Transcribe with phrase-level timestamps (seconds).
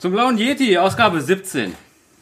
[0.00, 1.76] Zum Blauen Yeti, Ausgabe 17.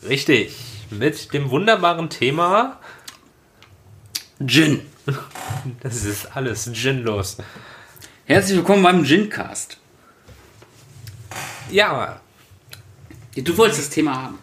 [0.08, 0.56] Richtig.
[0.90, 2.80] Mit dem wunderbaren Thema.
[4.44, 4.80] Gin.
[5.80, 7.36] Das ist alles ginlos.
[8.24, 9.76] Herzlich willkommen beim Gincast.
[11.70, 12.20] Ja,
[13.36, 14.38] Du wolltest das Thema haben.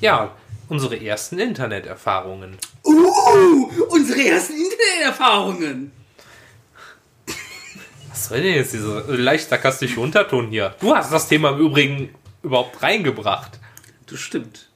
[0.00, 0.34] ja,
[0.70, 2.56] unsere ersten Interneterfahrungen.
[2.82, 5.92] Uh, unsere ersten Interneterfahrungen.
[8.20, 10.74] Was soll denn jetzt dieser leicht sarkastische Unterton hier?
[10.80, 12.10] Du hast das Thema im Übrigen
[12.42, 13.58] überhaupt reingebracht.
[14.06, 14.68] Das stimmt.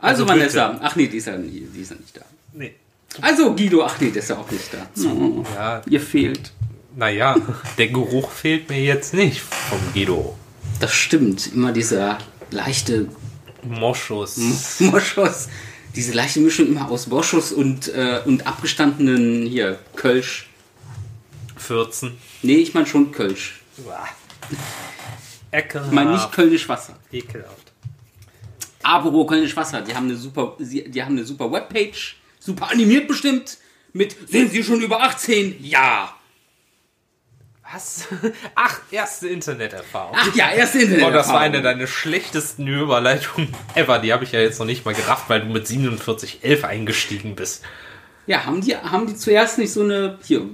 [0.00, 0.38] Also, Also bitte.
[0.40, 0.78] Vanessa.
[0.82, 2.22] Ach nee, die ist, ja, die ist ja nicht da.
[2.52, 2.74] Nee.
[3.20, 4.86] Also Guido, ach nee, der ist ja auch nicht da.
[5.08, 6.52] Oh, Ja, ihr fehlt.
[6.96, 7.36] naja,
[7.78, 10.36] der Geruch fehlt mir jetzt nicht vom Guido.
[10.80, 11.52] Das stimmt.
[11.54, 12.18] Immer dieser
[12.50, 13.08] leichte
[13.62, 14.36] Moschus.
[14.80, 15.48] Moschus.
[15.94, 20.47] Diese leichte Mischung immer aus Moschus und, äh, und abgestandenen hier, Kölsch.
[21.58, 22.16] 14.
[22.42, 23.60] Nee, ich meine schon Kölsch.
[25.52, 25.88] Ekelhaft.
[25.88, 26.96] Ich meine nicht Kölnisch Wasser.
[27.12, 27.72] Ekelhaft.
[28.82, 33.58] Apropos Kölnisch Wasser, die haben eine super, die haben eine super Webpage, super animiert bestimmt,
[33.92, 35.62] mit sind Sie schon über 18?
[35.64, 36.14] Ja.
[37.70, 38.06] Was?
[38.54, 40.16] Ach, erste Interneterfahrung.
[40.18, 41.04] Ach ja, erste Internet.
[41.04, 43.98] Oh, das war eine deiner schlechtesten Überleitungen ever.
[43.98, 47.62] Die habe ich ja jetzt noch nicht mal gerafft, weil du mit 4711 eingestiegen bist.
[48.26, 50.46] Ja, haben die, haben die zuerst nicht so eine, hier,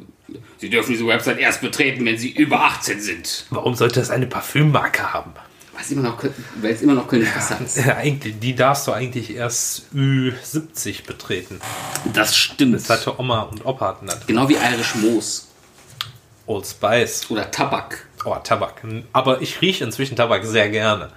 [0.58, 3.46] Sie dürfen diese Website erst betreten, wenn Sie über 18 sind.
[3.50, 5.32] Warum sollte das eine Parfümmarke haben?
[5.76, 6.22] Was immer noch,
[6.60, 7.78] weil es immer noch Wasser ist.
[7.78, 11.60] Ja, eigentlich, die darfst du eigentlich erst Ü70 betreten.
[12.12, 12.74] Das stimmt.
[12.74, 14.26] Das hatte Oma und Opa hatten das.
[14.26, 15.48] Genau wie Irish Moos
[16.46, 17.30] Old Spice.
[17.30, 18.06] oder Tabak.
[18.24, 18.82] Oh, Tabak.
[19.12, 21.10] Aber ich rieche inzwischen Tabak sehr gerne.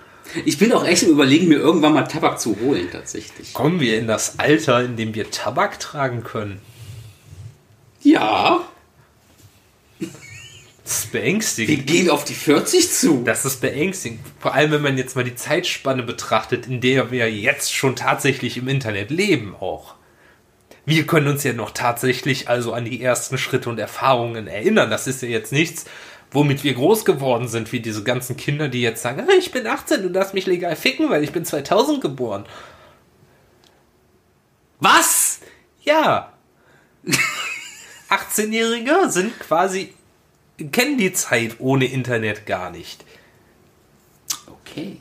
[0.45, 3.53] Ich bin auch echt im Überlegen, mir irgendwann mal Tabak zu holen, tatsächlich.
[3.53, 6.59] Kommen wir in das Alter, in dem wir Tabak tragen können?
[8.01, 8.62] Ja,
[10.88, 11.86] Das ist wir beängstigend.
[11.86, 13.22] gehen auf die 40 zu.
[13.25, 14.22] Das ist beängstigend.
[14.40, 18.56] Vor allem, wenn man jetzt mal die Zeitspanne betrachtet, in der wir jetzt schon tatsächlich
[18.56, 19.96] im Internet leben auch.
[20.86, 24.90] Wir können uns ja noch tatsächlich also an die ersten Schritte und Erfahrungen erinnern.
[24.90, 25.84] Das ist ja jetzt nichts,
[26.31, 29.68] womit wir groß geworden sind, wie diese ganzen Kinder, die jetzt sagen, "Ah, ich bin
[29.68, 32.46] 18, du darfst mich legal ficken, weil ich bin 2000 geboren.
[34.80, 35.42] Was?
[35.84, 36.31] Ja.
[38.09, 39.94] 18-Jährige sind quasi,
[40.72, 43.03] kennen die Zeit ohne Internet gar nicht.
[44.47, 44.97] Okay.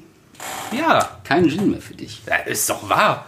[0.77, 1.21] Ja.
[1.25, 2.23] Kein Gin mehr für dich.
[2.27, 3.27] Ja, ist doch wahr.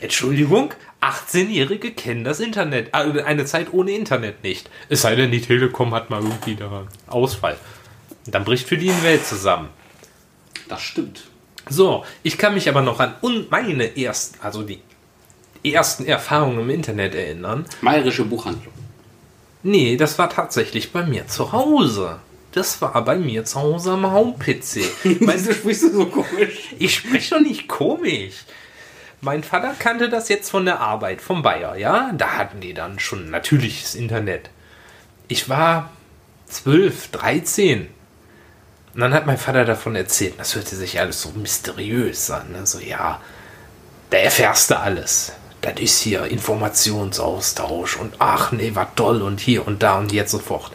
[0.00, 4.70] Entschuldigung, 18-Jährige kennen das Internet, also eine Zeit ohne Internet nicht.
[4.88, 7.56] Es sei denn, die Telekom hat mal irgendwie da Ausfall.
[8.26, 9.68] Dann bricht für die eine Welt zusammen.
[10.68, 11.24] Das stimmt.
[11.68, 13.14] So, ich kann mich aber noch an
[13.50, 14.80] meine ersten, also die
[15.64, 17.66] ersten Erfahrungen im Internet erinnern.
[17.80, 18.74] Bayerische Buchhandlung.
[19.62, 22.18] Nee, das war tatsächlich bei mir zu Hause.
[22.52, 24.82] Das war bei mir zu Hause am Home-PC.
[25.20, 26.74] Mein- Wieso sprichst du so komisch?
[26.78, 28.44] Ich spreche doch nicht komisch.
[29.20, 32.10] Mein Vater kannte das jetzt von der Arbeit, vom Bayer, ja?
[32.12, 34.50] Da hatten die dann schon natürliches Internet.
[35.28, 35.90] Ich war
[36.48, 37.86] 12, 13.
[38.94, 40.34] Und dann hat mein Vater davon erzählt.
[40.38, 42.50] Das hörte sich alles so mysteriös an.
[42.52, 42.66] Ne?
[42.66, 43.20] So, ja,
[44.10, 45.32] da erfährst du alles.
[45.62, 50.32] Das ist hier Informationsaustausch und ach nee, war toll und hier und da und jetzt
[50.32, 50.72] sofort.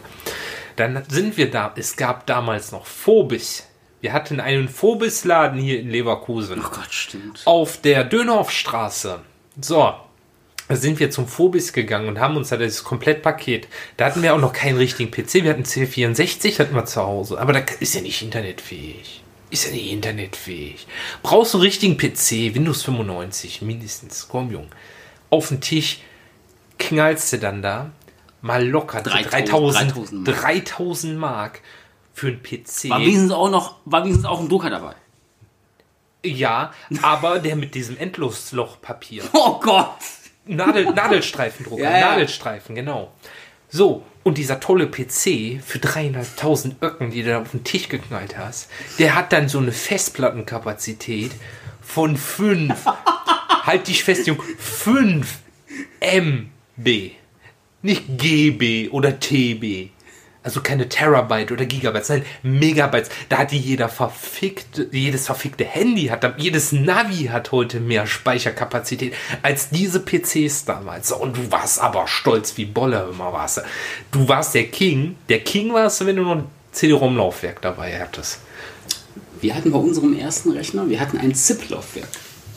[0.76, 3.66] Dann sind wir da, es gab damals noch Phobis.
[4.00, 7.42] Wir hatten einen Phobis-Laden hier in Leverkusen Oh Gott, stimmt.
[7.44, 9.20] auf der Dönhoffstraße.
[9.60, 9.92] So,
[10.68, 13.68] da sind wir zum Phobis gegangen und haben uns da das Komplettpaket.
[13.96, 15.42] Da hatten wir auch noch keinen richtigen PC.
[15.42, 19.22] Wir hatten C64 hatten wir zu Hause, aber da ist ja nicht internetfähig.
[19.50, 20.86] Ist ja nicht internetfähig.
[21.22, 24.28] Brauchst du einen richtigen PC, Windows 95 mindestens.
[24.28, 24.68] Komm, Jung.
[25.30, 26.00] Auf den Tisch
[26.78, 27.90] knallst du dann da
[28.42, 30.40] mal locker 3000, 3000, 3000 Mark.
[30.40, 31.60] 3000 Mark
[32.14, 32.90] für einen PC.
[32.90, 34.94] War wenigstens auch noch, war wenigstens auch ein Drucker dabei.
[36.24, 36.72] Ja,
[37.02, 39.22] aber der mit diesem Endloslochpapier.
[39.32, 39.90] Oh Gott!
[40.44, 42.10] Nadel, Nadelstreifendrucker, Ja, ja.
[42.10, 43.12] Nadelstreifen, genau.
[43.70, 48.36] So, und dieser tolle PC für 300.000 Öcken, die du da auf den Tisch geknallt
[48.36, 48.68] hast,
[48.98, 51.32] der hat dann so eine Festplattenkapazität
[51.82, 52.74] von 5,
[53.64, 55.38] halt dich fest, Jung, 5
[56.00, 57.10] MB.
[57.82, 59.90] Nicht GB oder TB.
[60.42, 63.10] Also keine Terabyte oder Gigabytes, nein, Megabytes.
[63.28, 69.14] Da hat die jeder verfickte, jedes verfickte Handy hat, jedes Navi hat heute mehr Speicherkapazität
[69.42, 71.10] als diese PCs damals.
[71.10, 73.62] Und du warst aber stolz wie Bolle immer warst du.
[74.12, 75.16] Du warst der King.
[75.28, 78.38] Der King warst du, wenn du noch ein CD-ROM-Laufwerk dabei hattest.
[79.40, 82.08] Wir hatten bei unserem ersten Rechner, wir hatten ein ZIP-Laufwerk.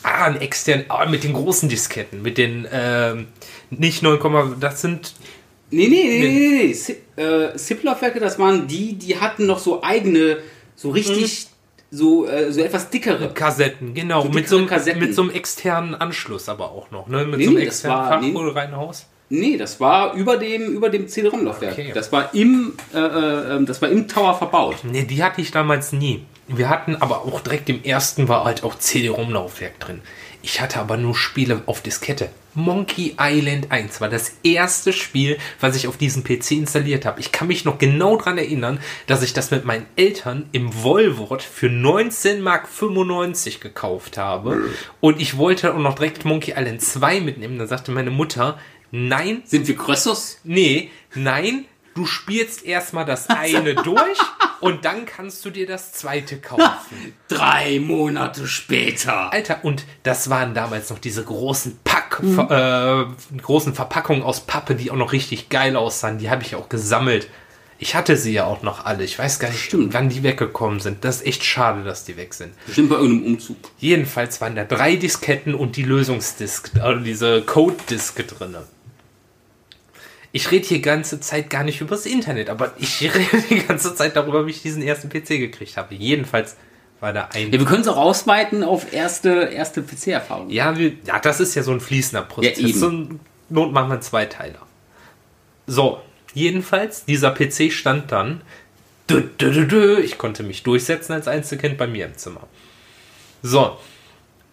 [0.03, 3.27] Ah, ein extern, ah, mit den großen Disketten, mit den, ähm,
[3.69, 5.13] nicht 9, das sind
[5.73, 6.75] Nee, nee, nee, nee, nee.
[6.87, 6.95] nee.
[7.21, 10.37] Äh, Zip-Laufwerke, das waren die, die hatten noch so eigene,
[10.75, 11.47] so richtig,
[11.91, 13.29] so, äh, so etwas dickere.
[13.33, 14.23] Kassetten, genau.
[14.23, 14.99] So mit, so, einem- Kassetten.
[15.01, 17.25] mit so einem externen Anschluss aber auch noch, ne?
[17.25, 18.31] Mit Nee, so einem nee, externen war- nee.
[18.31, 19.05] Fachhohlreihenhaus.
[19.33, 21.73] Nee, das war über dem, über dem CD-ROM-Laufwerk.
[21.73, 21.91] Okay.
[21.93, 24.77] Das war im, äh, äh, das war im Tower verbaut.
[24.83, 26.25] Nee, die hatte ich damals nie.
[26.49, 30.01] Wir hatten aber auch direkt im ersten war halt auch CD-ROM-Laufwerk drin.
[30.43, 32.29] Ich hatte aber nur Spiele auf Diskette.
[32.53, 37.19] Monkey Island 1 war das erste Spiel, was ich auf diesem PC installiert habe.
[37.19, 41.43] Ich kann mich noch genau daran erinnern, dass ich das mit meinen Eltern im Volvort
[41.43, 44.69] für 19 Mark 95 gekauft habe.
[44.99, 47.57] Und ich wollte auch noch direkt Monkey Island 2 mitnehmen.
[47.57, 48.59] Da sagte meine Mutter,
[48.91, 50.39] nein, Sind wir Krössos?
[50.43, 51.65] Nee, nein,
[51.95, 54.17] du spielst erstmal das eine durch
[54.59, 57.13] und dann kannst du dir das zweite kaufen.
[57.27, 59.33] Drei Monate später.
[59.33, 63.05] Alter, und das waren damals noch diese großen Pack, äh,
[63.41, 66.17] großen Verpackungen aus Pappe, die auch noch richtig geil aussahen.
[66.17, 67.27] Die habe ich auch gesammelt.
[67.79, 69.03] Ich hatte sie ja auch noch alle.
[69.03, 69.95] Ich weiß gar nicht, Stimmt.
[69.95, 71.03] wann die weggekommen sind.
[71.03, 72.53] Das ist echt schade, dass die weg sind.
[72.67, 73.57] Bestimmt bei irgendeinem Umzug.
[73.79, 78.55] Jedenfalls waren da drei Disketten und die Lösungsdisk, also diese Code-Diske drin.
[80.33, 84.15] Ich rede hier ganze Zeit gar nicht übers Internet, aber ich rede die ganze Zeit
[84.15, 85.95] darüber, wie ich diesen ersten PC gekriegt habe.
[85.95, 86.55] Jedenfalls
[86.99, 87.51] war da ein.
[87.51, 90.49] Ja, wir können es auch ausweiten auf erste, erste PC-Erfahrungen.
[90.49, 92.59] Ja, wir, ja, das ist ja so ein fließender Prozess.
[92.59, 92.79] Ja, eben.
[92.79, 93.19] so ein
[93.49, 94.59] Not machen wir einen Zweiteiler.
[95.67, 96.01] So,
[96.33, 98.41] jedenfalls, dieser PC stand dann.
[99.09, 102.47] Dü, dü, dü, ich konnte mich durchsetzen als Einzelkind bei mir im Zimmer.
[103.43, 103.77] So,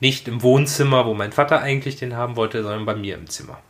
[0.00, 3.60] nicht im Wohnzimmer, wo mein Vater eigentlich den haben wollte, sondern bei mir im Zimmer.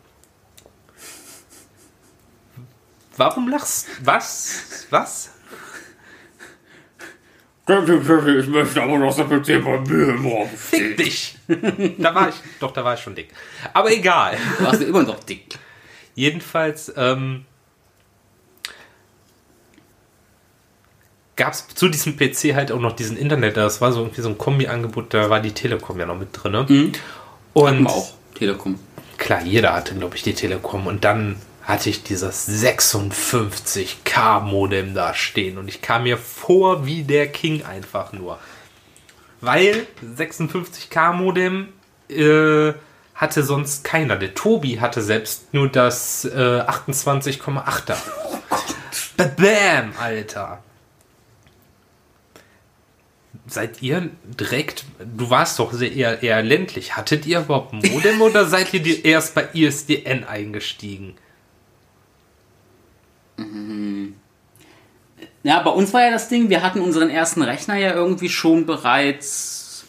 [3.18, 4.86] Warum lachst Was?
[4.90, 5.30] Was?
[7.68, 11.36] Ich möchte aber noch der PC bei mir im Raum Fick dich!
[11.98, 13.28] da war ich, doch, da war ich schon dick.
[13.74, 14.38] Aber egal.
[14.58, 15.58] Du warst ja immer noch dick.
[16.14, 17.44] Jedenfalls ähm,
[21.36, 23.58] gab es zu diesem PC halt auch noch diesen Internet.
[23.58, 26.52] Das war so irgendwie so ein Kombi-Angebot, da war die Telekom ja noch mit drin.
[26.52, 26.92] Ne?
[27.52, 28.12] Und Haben wir auch.
[28.34, 28.78] Telekom.
[29.18, 30.86] klar, jeder hatte, glaube ich, die Telekom.
[30.86, 31.36] Und dann
[31.68, 35.58] hatte ich dieses 56K-Modem da stehen.
[35.58, 38.38] Und ich kam mir vor wie der King einfach nur.
[39.42, 39.86] Weil
[40.16, 41.68] 56K-Modem
[42.08, 42.72] äh,
[43.14, 44.16] hatte sonst keiner.
[44.16, 47.98] Der Tobi hatte selbst nur das äh, 28,8er.
[49.36, 50.62] Bam, Alter.
[53.46, 56.96] Seid ihr direkt, du warst doch sehr eher, eher ländlich.
[56.96, 61.18] Hattet ihr überhaupt ein Modem oder seid ihr erst bei ISDN eingestiegen?
[65.42, 68.66] Ja, bei uns war ja das Ding, wir hatten unseren ersten Rechner ja irgendwie schon
[68.66, 69.84] bereits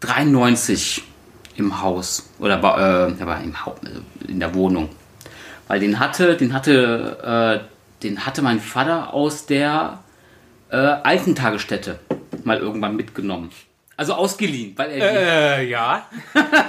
[0.00, 1.02] 93
[1.56, 2.30] im Haus.
[2.38, 3.78] Oder bei, äh, war im Haus,
[4.26, 4.88] in der Wohnung.
[5.68, 10.00] Weil den hatte, den hatte, äh, den hatte mein Vater aus der
[10.70, 12.00] äh, alten Tagesstätte
[12.44, 13.50] mal irgendwann mitgenommen.
[13.96, 16.06] Also ausgeliehen, weil er Äh, ja.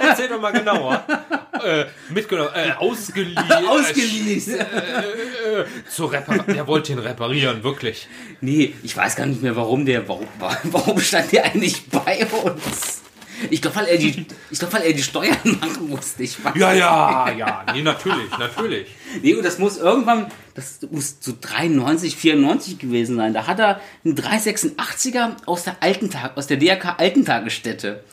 [0.02, 1.02] Erzähl doch mal genauer.
[1.64, 3.36] äh, mitgenommen, äh, ausgeliehen.
[3.68, 4.60] ausgeliehen.
[4.60, 6.54] Äh, zu reparieren.
[6.54, 8.08] Der wollte ihn reparieren, wirklich.
[8.40, 10.26] Nee, ich weiß gar nicht mehr, warum der, warum,
[10.64, 13.02] warum stand der eigentlich bei uns?
[13.50, 16.22] Ich glaube, weil er die, ich glaube, weil er die Steuern machen musste.
[16.22, 17.64] Ich weiß Ja, ja, ja.
[17.72, 18.88] Nee, natürlich, natürlich.
[19.20, 23.34] Nee, und das muss irgendwann, das muss so 93, 94 gewesen sein.
[23.34, 28.04] Da hat er einen 386er aus der alten Tag, aus der DRK Altentagesstätte.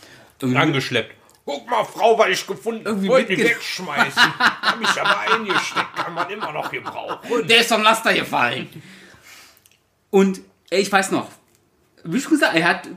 [0.41, 1.18] Angeschleppt.
[1.49, 2.89] Guck mal, Frau, was ich gefunden habe.
[2.89, 4.39] Irgendwie Wollte die wegschmeißen.
[4.39, 5.95] Hab ich aber eingesteckt.
[5.95, 7.47] Kann man immer noch gebrauchen.
[7.47, 8.69] Der ist vom Laster gefallen.
[10.11, 11.27] Und ey, ich weiß noch,
[12.03, 12.87] wie schon gesagt, er hat,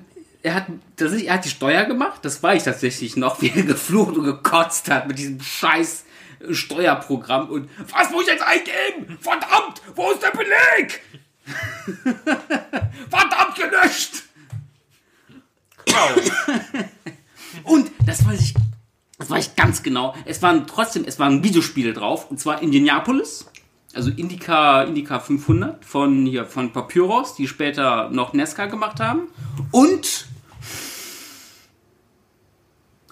[0.42, 0.66] er hat,
[0.97, 4.25] tatsächlich, er hat die Steuer gemacht, das war ich tatsächlich noch, wie er geflucht und
[4.25, 6.04] gekotzt hat mit diesem scheiß
[6.50, 9.18] Steuerprogramm und was muss ich jetzt eingeben?
[9.18, 11.00] Verdammt, wo ist der Beleg?
[13.09, 14.25] Verdammt gelöscht!
[17.64, 18.54] Und das weiß ich,
[19.18, 20.14] das weiß ich ganz genau.
[20.25, 23.47] Es waren trotzdem, es waren Videospiele drauf, und zwar Indianapolis,
[23.94, 29.28] also Indica, Indica 500 von hier von Papyrus, die später noch Nesca gemacht haben,
[29.71, 30.26] und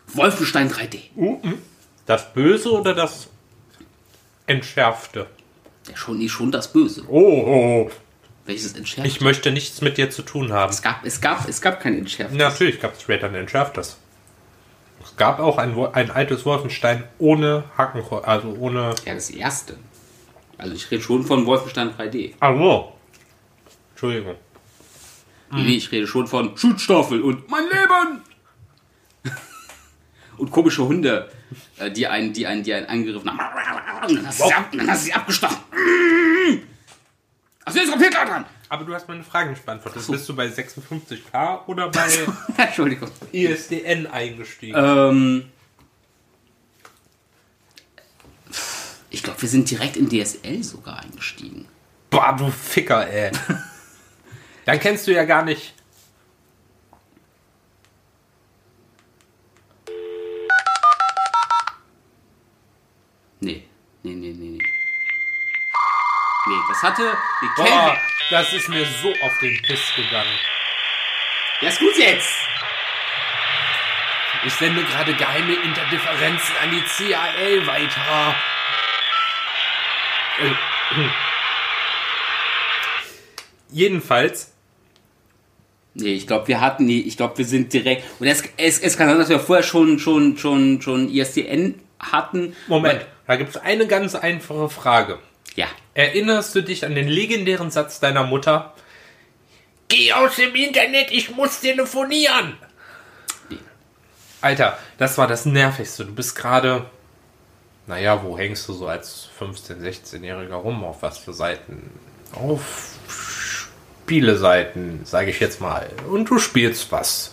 [0.08, 0.98] Wolfenstein 3D.
[2.06, 3.28] Das Böse oder das
[4.46, 5.26] Entschärfte?
[5.88, 7.04] Ja, schon, nee, schon das Böse.
[7.08, 7.90] Oh, oh.
[8.46, 9.08] Welches entschärft?
[9.08, 10.70] Ich möchte nichts mit dir zu tun haben.
[10.70, 12.34] es gab, es gab, es gab kein entschärft.
[12.34, 13.96] Natürlich gab es später ein entschärftes.
[15.02, 18.94] Es gab auch ein, ein altes Wolfenstein ohne Hackenkreuz, also ohne.
[19.04, 19.76] Ja, das erste.
[20.58, 22.34] Also ich rede schon von Wolfenstein 3D.
[22.40, 22.92] Hallo.
[23.92, 24.36] Entschuldigung.
[25.52, 28.22] Nee, ich rede schon von Schutzstaffel und mein Leben!
[30.36, 31.30] und komische Hunde,
[31.78, 34.08] äh, die einen, die einen, die einen angegriffen haben.
[34.08, 35.56] Und dann hast du sie, ab, dann hast du sie abgestochen.
[35.72, 36.58] Mm.
[37.64, 38.44] Also jetzt kommt Hitler dran.
[38.70, 40.06] Aber du hast meine Frage nicht beantwortet.
[40.06, 42.08] Bist du bei 56k oder bei
[42.56, 43.10] Entschuldigung.
[43.32, 44.76] ISDN eingestiegen?
[44.76, 45.50] Ähm,
[49.10, 51.66] ich glaube, wir sind direkt in DSL sogar eingestiegen.
[52.10, 53.32] Boah, du Ficker, ey.
[54.66, 55.74] Dann kennst du ja gar nicht.
[63.40, 63.64] Nee,
[64.04, 64.58] nee, nee, nee, nee.
[66.46, 67.02] Nee, das hatte.
[67.42, 67.98] Nee, Boah, Kelvin.
[68.30, 70.38] Das ist mir so auf den Piss gegangen.
[71.60, 72.32] Ja, ist gut jetzt.
[74.46, 78.34] Ich sende gerade geheime Interdifferenzen an die CIA weiter.
[80.40, 81.10] Äh, hm.
[83.70, 84.52] Jedenfalls,
[85.94, 88.04] Nee, ich glaube, wir hatten die, ich glaube, wir sind direkt.
[88.20, 92.54] Und es, es, es kann sein, dass wir vorher schon, schon, schon, schon ISDN hatten.
[92.68, 95.18] Moment, da gibt es eine ganz einfache Frage.
[95.56, 95.66] Ja.
[96.00, 98.72] Erinnerst du dich an den legendären Satz deiner Mutter?
[99.88, 102.56] Geh aus dem Internet, ich muss telefonieren.
[104.40, 106.06] Alter, das war das Nervigste.
[106.06, 106.86] Du bist gerade,
[107.86, 110.84] naja, wo hängst du so als 15-, 16-Jähriger rum?
[110.84, 111.90] Auf was für Seiten?
[112.32, 112.94] Auf
[114.06, 115.90] Spieleseiten, sage ich jetzt mal.
[116.08, 117.32] Und du spielst was.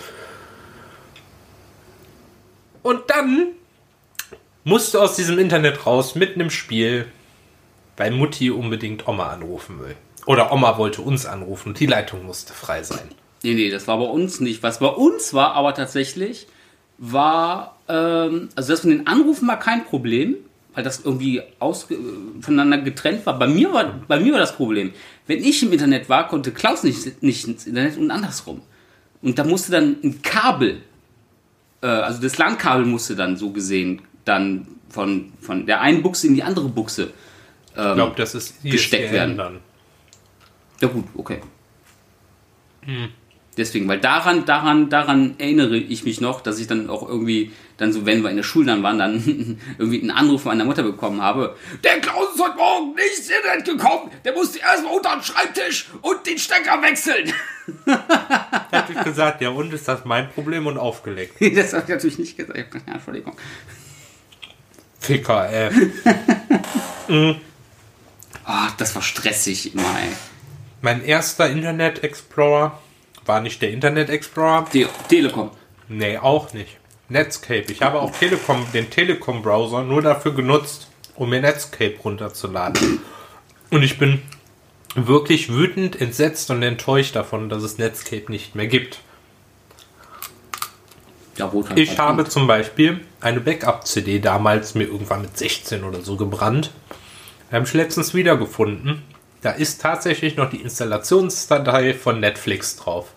[2.83, 3.53] Und dann
[4.65, 7.09] musst du aus diesem Internet raus, mitten im Spiel,
[7.97, 9.95] weil Mutti unbedingt Oma anrufen will.
[10.25, 13.09] Oder Oma wollte uns anrufen und die Leitung musste frei sein.
[13.43, 14.63] Nee, nee, das war bei uns nicht.
[14.63, 16.47] Was bei uns war aber tatsächlich,
[16.97, 20.35] war, ähm, also das mit den Anrufen war kein Problem,
[20.73, 21.87] weil das irgendwie aus,
[22.41, 23.39] voneinander getrennt war.
[23.39, 24.93] Bei mir war, bei mir war das Problem,
[25.25, 28.61] wenn ich im Internet war, konnte Klaus nicht, nicht ins Internet und andersrum.
[29.21, 30.81] Und da musste dann ein Kabel,
[31.81, 36.35] äh, also das LAN-Kabel musste dann so gesehen dann von, von der einen Buchse in
[36.35, 37.11] die andere Buchse
[37.77, 39.37] Ich glaube, das ist Gesteckt werden.
[39.37, 39.59] dann.
[40.81, 41.41] Ja gut, okay.
[43.57, 47.91] Deswegen, weil daran, daran, daran erinnere ich mich noch, dass ich dann auch irgendwie, dann
[47.91, 50.83] so, wenn wir in der Schule dann waren, dann irgendwie einen Anruf von meiner Mutter
[50.83, 51.55] bekommen habe.
[51.83, 54.11] Der Klaus ist heute Morgen nicht ins Internet gekommen.
[54.23, 57.33] Der musste erstmal unter den Schreibtisch und den Stecker wechseln.
[58.69, 61.33] Hätte ich gesagt, ja und ist das mein Problem und aufgelegt.
[61.57, 62.57] das habe ich natürlich nicht gesagt.
[62.57, 63.35] Ja, Entschuldigung.
[64.99, 65.71] Ficker, ey.
[68.49, 70.15] Ah, das war stressig immer, ey.
[70.81, 72.79] Mein erster Internet Explorer
[73.25, 74.65] war nicht der Internet Explorer.
[74.71, 75.51] Te Telekom.
[75.89, 76.77] Nee, auch nicht.
[77.09, 77.65] Netscape.
[77.69, 82.99] Ich habe auch Telekom, den Telekom-Browser nur dafür genutzt, um mir Netscape runterzuladen.
[83.69, 84.21] Und ich bin
[84.95, 88.99] wirklich wütend, entsetzt und enttäuscht davon, dass es Netscape nicht mehr gibt.
[91.37, 96.71] Ja, Ich habe zum Beispiel eine Backup-CD damals mir irgendwann mit 16 oder so gebrannt.
[97.51, 99.03] Habe ich letztens wiedergefunden.
[99.41, 103.09] Da ist tatsächlich noch die Installationsdatei von Netflix drauf.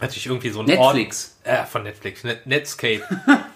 [0.00, 1.36] Hatte ich irgendwie so ein Netflix.
[1.44, 3.02] Ort, äh, von Netflix, Net Netscape.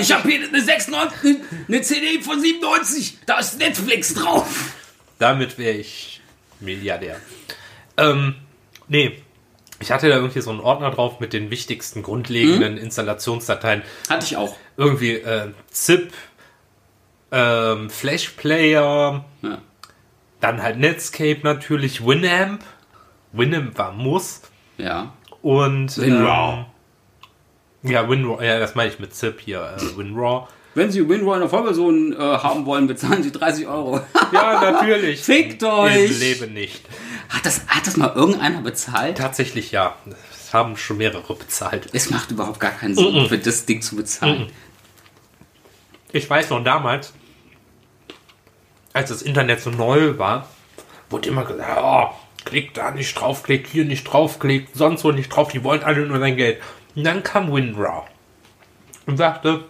[0.00, 1.36] Ich habe hier eine 96,
[1.68, 3.18] eine CD von 97.
[3.26, 4.72] Da ist Netflix drauf.
[5.18, 6.20] Damit wäre ich
[6.58, 7.20] Milliardär.
[7.96, 8.36] Ähm,
[8.88, 9.22] nee.
[9.80, 13.82] Ich hatte da irgendwie so einen Ordner drauf mit den wichtigsten grundlegenden Installationsdateien.
[14.08, 14.56] Hatte ich auch.
[14.76, 16.12] Irgendwie äh, ZIP,
[17.32, 19.58] ähm, Flash Player, Ja.
[20.40, 22.62] dann halt Netscape natürlich, Winamp.
[23.32, 24.42] Winamp war Muss.
[24.78, 25.12] Ja.
[25.42, 26.66] Und WinRAR.
[27.84, 30.48] Ähm, ja, WinRAR, ja, das meine ich mit ZIP hier, äh, WinRAR.
[30.74, 34.00] Wenn Sie WinRAR in der Vollversion äh, haben wollen, bezahlen Sie 30 Euro.
[34.32, 35.20] Ja, natürlich.
[35.22, 36.18] Fickt euch!
[36.20, 36.84] Leben nicht.
[37.30, 39.16] Hat das, hat das mal irgendeiner bezahlt?
[39.18, 39.94] Tatsächlich ja.
[40.06, 41.88] Das haben schon mehrere bezahlt.
[41.94, 44.50] Es macht überhaupt gar keinen Sinn, für das Ding zu bezahlen.
[46.12, 47.12] Ich weiß noch damals,
[48.92, 50.48] als das Internet so neu war,
[51.10, 52.08] wurde immer gesagt, oh,
[52.44, 55.82] klick da nicht drauf, klick hier nicht drauf, klick sonst wo nicht drauf, die wollen
[55.82, 56.60] alle nur dein Geld.
[56.94, 58.06] Und dann kam WinRAR
[59.06, 59.64] und sagte,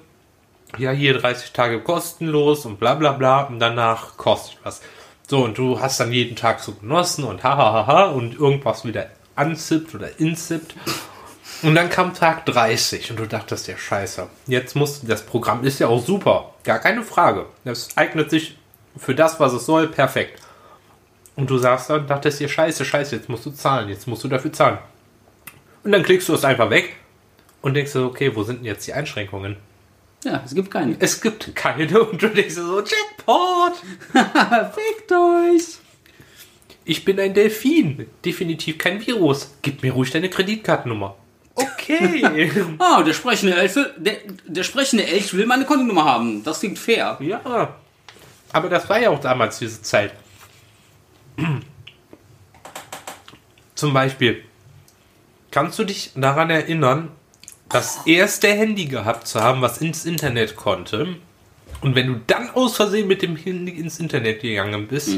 [0.76, 4.80] ja, hier 30 Tage kostenlos und bla bla bla und danach kostet was.
[5.26, 9.94] So, und du hast dann jeden Tag so genossen und hahaha und irgendwas wieder anzippt
[9.94, 10.74] oder inzippt.
[11.62, 15.80] Und dann kam Tag 30 und du dachtest, ja scheiße, jetzt muss, das Programm ist
[15.80, 17.46] ja auch super, gar keine Frage.
[17.64, 18.56] Das eignet sich
[18.96, 20.40] für das, was es soll, perfekt.
[21.34, 24.28] Und du sagst dann, dachtest dir, scheiße, scheiße, jetzt musst du zahlen, jetzt musst du
[24.28, 24.78] dafür zahlen.
[25.82, 26.96] Und dann klickst du es einfach weg
[27.62, 29.56] und denkst dir, okay, wo sind denn jetzt die Einschränkungen?
[30.24, 30.96] Ja, es gibt keinen.
[30.98, 33.74] Es gibt keine und du denkst dir so, Jackpot!
[34.74, 35.78] Fickt euch!
[36.84, 39.54] Ich bin ein Delfin, definitiv kein Virus.
[39.62, 41.16] Gib mir ruhig deine Kreditkartennummer.
[41.58, 42.50] Okay.
[42.78, 46.42] Ah, der sprechende Elf, will- der, der sprechende Elch will meine Kontonummer haben.
[46.44, 47.16] Das klingt fair.
[47.20, 47.74] ja.
[48.52, 50.12] Aber das war ja auch damals diese Zeit.
[53.74, 54.42] Zum Beispiel,
[55.50, 57.10] kannst du dich daran erinnern,
[57.68, 61.16] das erste Handy gehabt zu haben, was ins Internet konnte?
[61.80, 65.10] Und wenn du dann aus Versehen mit dem Handy ins Internet gegangen bist,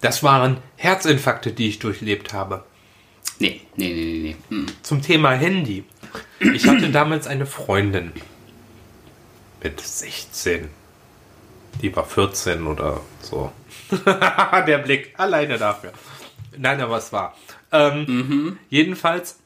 [0.00, 2.64] das waren Herzinfarkte, die ich durchlebt habe.
[3.38, 4.56] Nee, nee, nee, nee, nee.
[4.56, 4.66] Mhm.
[4.82, 5.84] Zum Thema Handy.
[6.40, 8.12] Ich hatte damals eine Freundin
[9.62, 10.68] mit 16.
[11.82, 13.52] Die war 14 oder so.
[14.06, 15.92] Der Blick, alleine dafür.
[16.56, 17.36] Nein, aber es war.
[17.72, 19.38] Ähm, Jedenfalls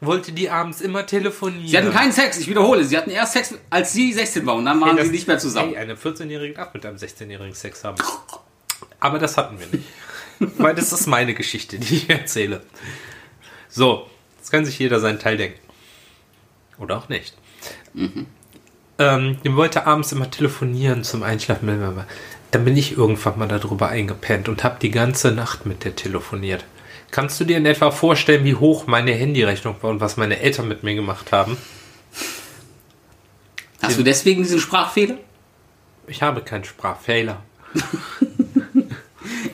[0.00, 1.66] wollte die abends immer telefonieren.
[1.66, 2.84] Sie hatten keinen Sex, ich wiederhole.
[2.84, 5.38] Sie hatten erst Sex, als sie 16 war und dann waren Das- sie nicht mehr
[5.38, 5.72] zusammen.
[5.74, 7.96] Ey, eine 14-Jährige darf mit einem 16-Jährigen Sex haben.
[9.00, 9.88] Aber das hatten wir nicht.
[10.58, 12.62] Weil das ist meine Geschichte, die ich erzähle.
[13.78, 14.08] So,
[14.38, 15.60] jetzt kann sich jeder seinen Teil denken.
[16.80, 17.32] Oder auch nicht.
[18.98, 21.68] Ähm, die wollte abends immer telefonieren zum Einschlafen.
[22.50, 26.64] Dann bin ich irgendwann mal darüber eingepennt und habe die ganze Nacht mit der telefoniert.
[27.12, 30.66] Kannst du dir in etwa vorstellen, wie hoch meine Handyrechnung war und was meine Eltern
[30.66, 31.56] mit mir gemacht haben?
[33.80, 35.18] Hast du deswegen diesen Sprachfehler?
[36.08, 37.44] Ich habe keinen Sprachfehler.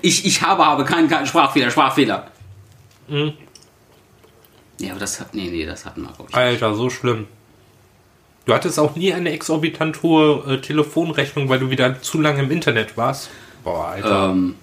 [0.02, 2.30] Ich, ich habe, habe keinen, keinen Sprachfehler, Sprachfehler.
[3.08, 3.32] Mhm.
[4.78, 6.36] Ja, aber das hat, nee, nee, das hatten wir, glaube ich.
[6.36, 7.26] Alter, so schlimm.
[8.46, 12.50] Du hattest auch nie eine exorbitant hohe äh, Telefonrechnung, weil du wieder zu lange im
[12.50, 13.30] Internet warst.
[13.62, 14.30] Boah, Alter.
[14.30, 14.56] Ähm,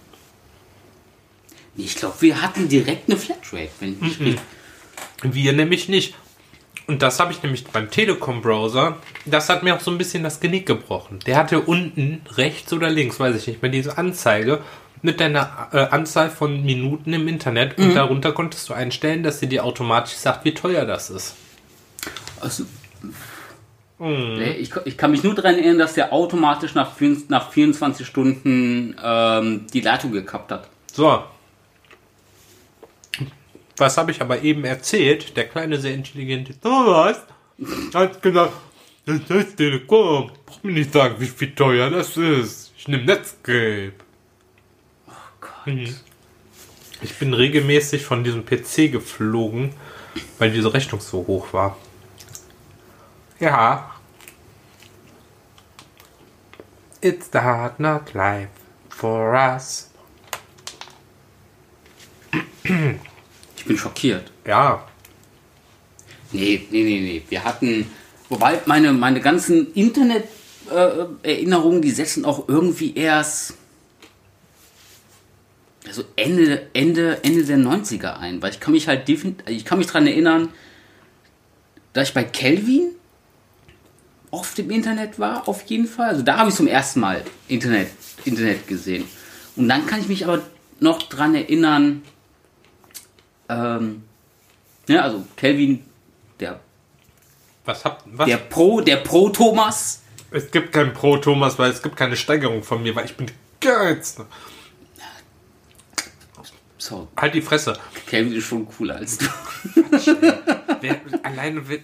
[1.78, 4.26] ich glaube, wir hatten direkt eine Flatrate, wenn ich Mhm.
[4.26, 4.36] mich
[5.24, 6.16] Wir nämlich nicht.
[6.88, 8.98] Und das habe ich nämlich beim Telekom-Browser.
[9.26, 11.20] Das hat mir auch so ein bisschen das Genick gebrochen.
[11.26, 14.62] Der hatte unten, rechts oder links, weiß ich nicht mehr, diese Anzeige
[15.02, 17.78] mit deiner äh, Anzahl von Minuten im Internet.
[17.78, 21.36] Und darunter konntest du einstellen, dass sie dir automatisch sagt, wie teuer das ist.
[22.40, 22.66] Also,
[24.02, 24.42] Mhm.
[24.58, 28.96] Ich, ich kann mich nur daran erinnern, dass der automatisch nach, 24 nach 24 Stunden
[29.02, 30.68] ähm, die Leitung gekappt hat.
[30.92, 31.24] So.
[33.78, 35.38] Was habe ich aber eben erzählt?
[35.38, 37.22] Der kleine, sehr intelligente Thomas
[37.94, 38.54] hat gesagt,
[39.06, 40.32] das ist Telekom.
[40.48, 42.74] Brauch mir nicht sagen, wie viel teuer das ist.
[42.78, 43.94] Ich nehme Netscape.
[45.66, 45.96] Mhm.
[47.02, 49.74] Ich bin regelmäßig von diesem PC geflogen,
[50.38, 51.78] weil diese Rechnung so hoch war.
[53.40, 53.96] Ja.
[57.02, 58.50] It's the hard knock life
[58.90, 59.90] for us.
[62.64, 64.32] Ich bin schockiert.
[64.46, 64.86] Ja,
[66.32, 67.22] Nee, nee, nee, nee.
[67.30, 67.86] Wir hatten,
[68.30, 73.56] wobei meine, meine ganzen Internet-Erinnerungen, die setzen auch irgendwie erst
[75.88, 79.78] also Ende, Ende, Ende der 90er ein, weil ich kann mich halt definitiv, ich kann
[79.78, 80.50] mich daran erinnern,
[81.94, 82.92] dass ich bei Kelvin
[84.30, 86.10] oft im Internet war, auf jeden Fall.
[86.10, 87.90] Also da habe ich zum ersten Mal Internet,
[88.24, 89.06] Internet gesehen.
[89.56, 90.42] Und dann kann ich mich aber
[90.80, 92.02] noch dran erinnern,
[93.50, 94.04] ähm,
[94.88, 95.84] ja, also Kelvin,
[96.40, 96.60] der,
[97.66, 98.28] was habt was?
[98.28, 102.64] der Pro, der Pro Thomas, Es gibt kein Pro Thomas, weil es gibt keine Steigerung
[102.64, 104.22] von mir, weil ich bin geilst.
[106.82, 107.74] So, Halt die Fresse.
[108.08, 109.26] Kelvin ist schon cooler als du.
[110.82, 111.84] Wer, alleine wenn,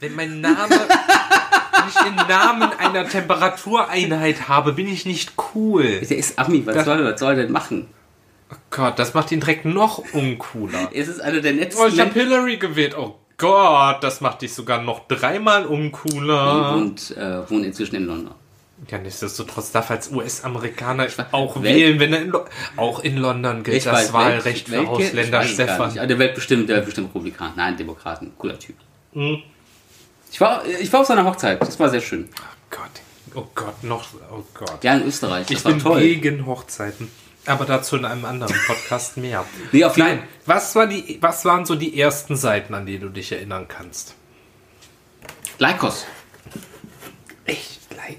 [0.00, 6.00] wenn mein Name wenn ich den Namen einer Temperatureinheit habe, bin ich nicht cool.
[6.00, 7.88] Der ist Ami, was Das- soll, was soll er denn machen?
[8.50, 10.90] Oh Gott, das macht ihn direkt noch uncooler.
[10.92, 12.28] Es ist einer der Oh, nettesten ich habe Menschen.
[12.30, 12.96] Hillary gewählt.
[12.98, 16.74] Oh Gott, das macht dich sogar noch dreimal uncooler.
[16.74, 18.34] Und äh, wohnt inzwischen in London.
[18.90, 22.44] Ja, nichtsdestotrotz darf als US-Amerikaner auch Welt- wählen, wenn er in, Lo
[22.76, 25.42] auch in London gilt Ich das weiß, Wahlrecht Welt- für Welt- Ausländer.
[25.44, 25.94] Stefan.
[26.08, 27.52] Der wird bestimmt, der wird bestimmt Republikaner.
[27.56, 28.32] Nein, Demokraten.
[28.36, 28.76] Cooler Typ.
[29.14, 29.42] Mhm.
[30.30, 31.60] Ich, war, ich war auf seiner Hochzeit.
[31.62, 32.28] Das war sehr schön.
[32.36, 32.90] Oh Gott,
[33.42, 34.82] oh Gott, noch, oh Gott.
[34.84, 35.46] Ja, in Österreich.
[35.46, 36.00] Das ich war bin toll.
[36.00, 37.10] gegen Hochzeiten.
[37.46, 39.44] Aber dazu in einem anderen Podcast mehr.
[39.72, 43.08] Nee, auf Nein, was, war die, was waren so die ersten Seiten, an die du
[43.10, 44.14] dich erinnern kannst?
[45.58, 46.04] Lycos.
[47.44, 47.80] Echt?
[47.94, 48.16] Leid.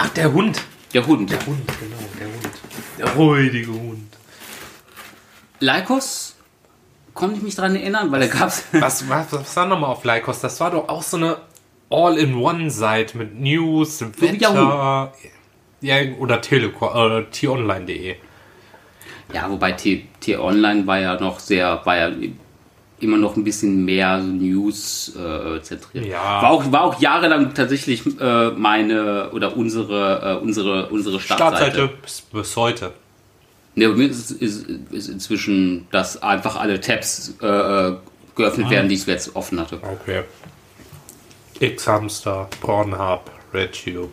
[0.00, 0.62] Ach, der Hund.
[0.94, 1.28] Der Hund.
[1.28, 2.50] Der Hund, genau, der Hund.
[2.98, 4.16] Der räudige Hund.
[5.58, 6.36] Lycos
[7.14, 8.64] konnte ich mich dran erinnern, weil da gab's.
[8.72, 10.40] Was, was, was war nochmal auf Lycos?
[10.40, 11.38] Das war doch auch so eine
[11.90, 15.12] All-in-One-Seite mit News, Wetter.
[15.80, 18.16] Ja, oder Teleco, äh, t-online.de.
[19.32, 22.12] Ja, wobei T, T Online war ja noch sehr, war ja
[23.00, 26.06] immer noch ein bisschen mehr News äh, zentriert.
[26.06, 26.42] Ja.
[26.42, 31.72] War auch, war auch jahrelang tatsächlich äh, meine oder unsere, äh, unsere, unsere Startseite.
[31.72, 31.90] Startseite
[32.32, 32.92] bis, heute.
[33.74, 37.96] Ne, bei mir ist, ist, ist inzwischen, dass einfach alle Tabs äh, äh,
[38.34, 38.70] geöffnet Ah.
[38.70, 39.78] werden, die ich jetzt offen hatte.
[39.82, 40.22] Okay.
[41.60, 44.10] X-Hamster, Pornhub, RedTube.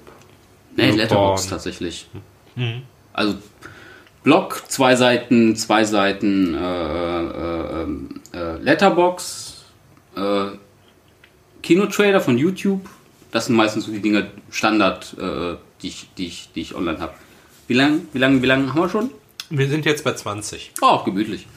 [0.76, 0.98] Ne, Newborn.
[0.98, 2.08] Letterboxd tatsächlich.
[3.14, 3.36] Also
[4.24, 7.86] Blog, zwei Seiten, zwei Seiten äh, äh,
[8.36, 9.66] äh, Letterbox,
[10.16, 10.48] äh,
[11.64, 12.88] Kinotrailer von YouTube.
[13.32, 17.00] Das sind meistens so die Dinge Standard, äh, die, ich, die, ich, die ich online
[17.00, 17.14] habe.
[17.68, 19.10] Wie lange wie lang, wie lang haben wir schon?
[19.50, 20.72] Wir sind jetzt bei 20.
[20.82, 21.48] Oh, gemütlich.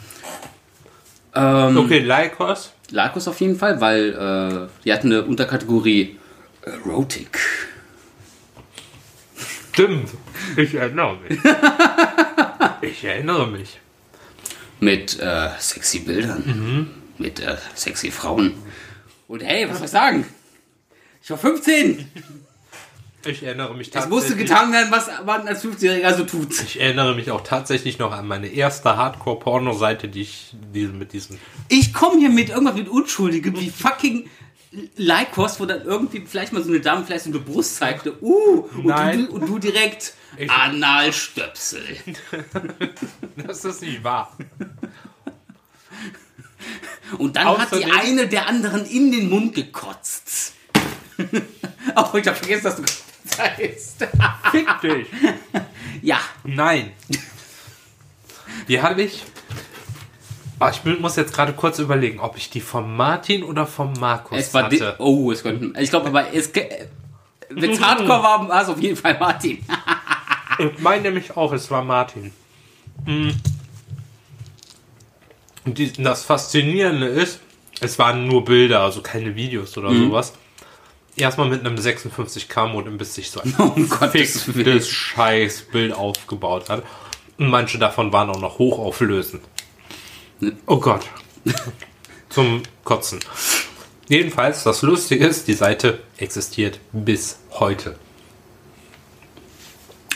[1.35, 2.73] Ähm, Okay, Lycos.
[2.91, 6.17] Lycos auf jeden Fall, weil äh, die hatten eine Unterkategorie
[6.63, 7.39] Erotic.
[9.73, 10.11] Stimmt.
[10.57, 11.39] Ich erinnere mich.
[12.81, 13.79] ich erinnere mich.
[14.81, 16.91] Mit äh, sexy Bildern.
[17.19, 18.55] Mit äh, sexy Frauen.
[19.27, 20.27] Und hey, was soll ich sagen?
[21.23, 22.09] Ich war 15.
[23.27, 26.63] Ich erinnere mich Es musste getan werden, was man als 15-Jähriger so tut.
[26.63, 31.39] Ich erinnere mich auch tatsächlich noch an meine erste Hardcore-Porno-Seite, die ich mit diesem.
[31.69, 34.31] Ich komme hier mit irgendwas mit Unschuldigem wie fucking
[34.97, 38.23] Lycos, wo dann irgendwie vielleicht mal so eine Dame vielleicht so eine Brust zeigte.
[38.23, 39.27] Uh, und, Nein.
[39.27, 41.83] Du, und du direkt Ich- Analstöpsel.
[43.47, 44.37] Das ist nicht wahr.
[47.17, 50.53] Und dann hat die eine der anderen in den Mund gekotzt.
[51.97, 52.83] oh, ich habe vergessen, dass du
[53.25, 54.07] das heißt.
[54.51, 55.07] Fick dich.
[56.03, 56.93] ja, Nein.
[58.69, 59.25] Die habe ich.
[60.61, 64.39] Ah, ich muss jetzt gerade kurz überlegen, ob ich die vom Martin oder vom Markus
[64.39, 64.65] es war.
[64.65, 64.97] hatte.
[64.99, 65.73] Oh, es könnten.
[65.79, 66.51] Ich glaube, aber es.
[67.51, 69.59] Wenn es Hardcore war, war es auf jeden Fall Martin.
[70.61, 72.33] Ich meine nämlich auch, es war Martin.
[73.05, 73.29] Mm.
[75.65, 77.39] Und das Faszinierende ist,
[77.81, 80.33] es waren nur Bilder, also keine Videos oder sowas.
[81.17, 84.11] Erstmal mit einem 56K-Modem, bis sich so ein Willen.
[84.11, 86.83] fickes Scheiß-Bild aufgebaut hat.
[87.39, 89.43] Und manche davon waren auch noch hochauflösend.
[90.67, 91.07] Oh Gott.
[92.29, 93.19] Zum Kotzen.
[94.09, 97.97] Jedenfalls, das Lustige ist, die Seite existiert bis heute.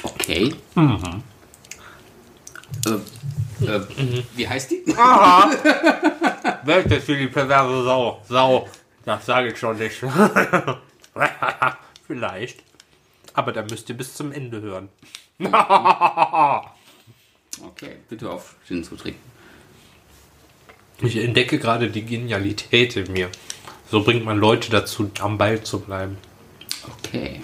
[0.03, 0.55] Okay.
[0.75, 1.23] Mhm.
[2.87, 4.85] Äh, äh, Wie heißt die?
[6.65, 8.23] Welches für die perverse Sau?
[8.29, 8.69] Sau.
[9.05, 9.99] Das sage ich schon nicht.
[12.07, 12.63] Vielleicht.
[13.35, 14.89] Aber da müsst ihr bis zum Ende hören.
[17.63, 19.21] Okay, bitte auf Gin zu trinken.
[21.03, 23.29] Ich entdecke gerade die Genialität in mir.
[23.91, 26.17] So bringt man Leute dazu, am Ball zu bleiben.
[26.99, 27.41] Okay.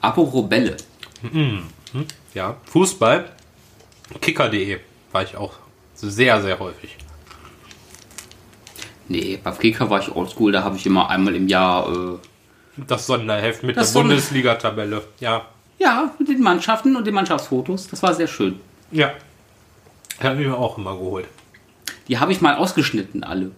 [0.00, 0.76] Apropos Bälle.
[2.34, 3.30] Ja, Fußball.
[4.20, 4.78] Kicker.de
[5.12, 5.52] war ich auch
[5.94, 6.96] sehr, sehr häufig.
[9.08, 12.18] Nee, bei Kicker war ich oldschool, da habe ich immer einmal im Jahr, äh,
[12.86, 15.02] Das Sonderheft mit Das der Sonder- Bundesliga-Tabelle.
[15.18, 15.46] Ja.
[15.78, 17.88] ja, mit den Mannschaften und den Mannschaftsfotos.
[17.88, 18.60] Das war sehr schön.
[18.92, 19.12] Ja.
[20.22, 21.26] Habe ich mir auch immer geholt.
[22.10, 23.52] Die habe ich mal ausgeschnitten, alle.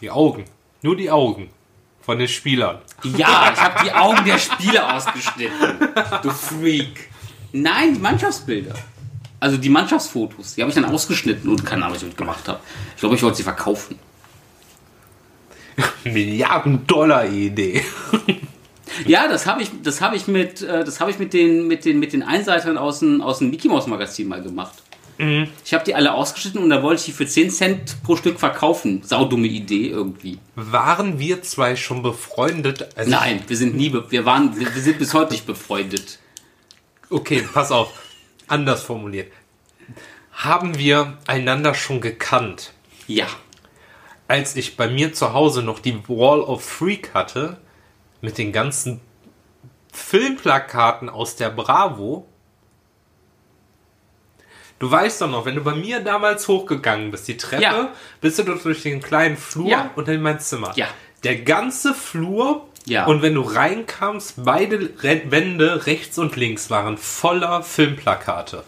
[0.00, 0.46] Die Augen.
[0.80, 1.50] Nur die Augen.
[2.00, 2.78] Von den Spielern.
[3.04, 5.78] Ja, ich habe die Augen der Spieler ausgeschnitten.
[6.22, 7.10] Du Freak.
[7.52, 8.74] Nein, die Mannschaftsbilder.
[9.40, 10.54] Also die Mannschaftsfotos.
[10.54, 12.60] Die habe ich dann ausgeschnitten und keine Ahnung, was ich damit gemacht habe.
[12.94, 13.98] Ich glaube, ich wollte sie verkaufen.
[16.04, 17.84] Milliarden-Dollar-Idee.
[19.04, 21.84] Ja, das habe ich, das habe ich mit, äh, das habe ich mit den, mit
[21.84, 24.82] den, mit den Einseitern aus dem, aus dem Mickey Mouse Magazin mal gemacht.
[25.64, 28.40] Ich habe die alle ausgeschnitten und da wollte ich die für 10 Cent pro Stück
[28.40, 29.02] verkaufen.
[29.02, 30.38] Saudumme Idee irgendwie.
[30.54, 32.88] Waren wir zwei schon befreundet?
[32.96, 36.18] Also Nein, wir sind nie, wir waren, wir sind bis heute nicht befreundet.
[37.10, 37.92] Okay, pass auf.
[38.46, 39.32] Anders formuliert.
[40.32, 42.72] Haben wir einander schon gekannt?
[43.06, 43.26] Ja.
[44.26, 47.58] Als ich bei mir zu Hause noch die Wall of Freak hatte,
[48.20, 49.00] mit den ganzen
[49.92, 52.26] Filmplakaten aus der Bravo.
[54.80, 57.88] Du weißt doch noch, wenn du bei mir damals hochgegangen bist, die Treppe, Ja.
[58.20, 59.90] bist du dort durch den kleinen Flur Ja.
[59.94, 60.72] und in mein Zimmer.
[60.74, 60.88] Ja.
[61.22, 63.04] Der ganze Flur Ja.
[63.06, 68.64] und wenn du reinkamst, beide Wände rechts und links waren voller Filmplakate.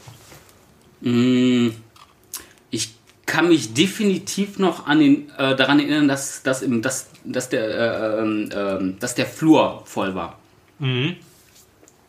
[2.71, 2.95] Ich
[3.27, 7.65] kann mich definitiv noch an den, äh, daran erinnern, dass, dass, im, dass, dass, der,
[7.65, 10.39] äh, ähm, dass der Flur voll war.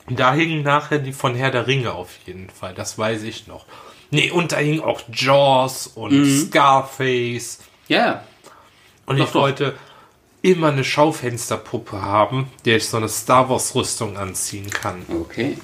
[0.09, 3.65] Da hingen nachher die von Herr der Ringe auf jeden Fall, das weiß ich noch.
[4.13, 6.47] Nee, und da hing auch Jaws und Mhm.
[6.47, 7.59] Scarface.
[7.87, 8.23] Ja, ja.
[9.05, 9.41] Und Doch, ich doch.
[9.41, 9.73] wollte
[10.43, 15.03] immer eine Schaufensterpuppe haben, der ich so eine Star Wars Rüstung anziehen kann.
[15.21, 15.57] Okay.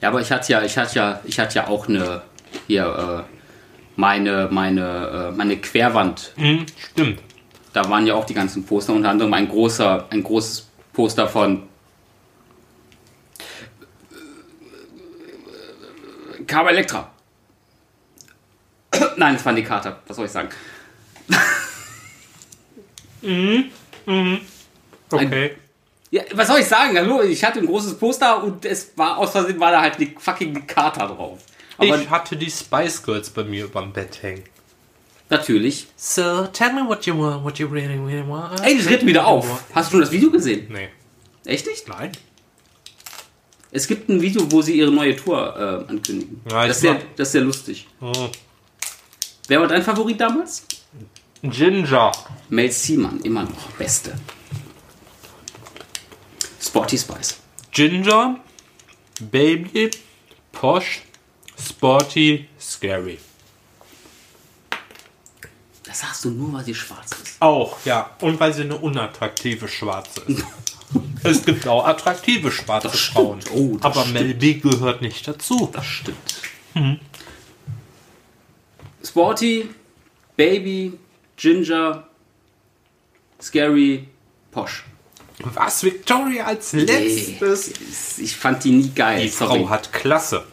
[0.00, 2.22] Ja, aber ich hatte ja, ich hatte ja, ich hatte ja auch eine
[2.66, 3.36] hier äh,
[3.96, 6.32] meine meine äh, meine Querwand.
[6.36, 7.20] Mhm, stimmt.
[7.72, 11.64] Da waren ja auch die ganzen Poster, unter anderem ein großer ein großes Poster von
[16.50, 17.10] Carver Electra.
[19.16, 20.00] Nein, das waren die Kater.
[20.06, 20.48] Was soll ich sagen?
[25.12, 25.56] Okay.
[26.10, 26.96] Ja, was soll ich sagen?
[26.96, 30.10] Hallo, ich hatte ein großes Poster und es war aus Versehen war da halt eine
[30.18, 31.38] fucking Kater drauf.
[31.78, 34.44] Aber ich hatte die Spice Girls bei mir überm Bett hängen.
[35.28, 35.86] natürlich.
[35.96, 38.60] So, tell me what you want, what you really, really want.
[38.64, 39.64] Ey, die treten wieder auf.
[39.74, 40.66] Hast du das Video gesehen?
[40.72, 40.88] Nee.
[41.44, 41.86] Echt nicht?
[41.88, 42.12] Nein.
[43.72, 46.40] Es gibt ein Video, wo sie ihre neue Tour äh, ankündigen.
[46.50, 47.86] Ja, das, ist sehr, das ist sehr lustig.
[48.00, 48.28] Oh.
[49.46, 50.64] Wer war dein Favorit damals?
[51.42, 52.12] Ginger.
[52.48, 53.70] Mel Seaman, immer noch.
[53.78, 54.14] Beste.
[56.60, 57.38] Sporty Spice.
[57.72, 58.40] Ginger,
[59.20, 59.90] Baby,
[60.52, 61.02] Posh,
[61.58, 63.18] Sporty, Scary.
[65.84, 67.36] Das sagst du nur, weil sie schwarz ist.
[67.40, 68.10] Auch, ja.
[68.20, 70.44] Und weil sie eine unattraktive Schwarze ist.
[71.22, 73.40] es gibt auch attraktive schwarze Das Frauen.
[73.54, 74.14] Oh, das aber stimmt.
[74.14, 75.68] Mel B gehört nicht dazu.
[75.72, 76.16] Das stimmt.
[79.04, 79.68] Sporty,
[80.36, 80.92] Baby,
[81.36, 82.06] Ginger,
[83.40, 84.08] Scary,
[84.50, 84.84] Posh.
[85.42, 85.82] Was?
[85.82, 88.18] Victoria als letztes?
[88.18, 89.22] Ich fand die nie geil.
[89.22, 89.60] Die sorry.
[89.60, 90.44] Frau hat Klasse.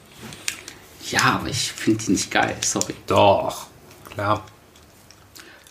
[1.09, 2.55] Ja, aber ich finde die nicht geil.
[2.61, 2.93] Sorry.
[3.05, 3.67] Doch.
[4.13, 4.45] Klar.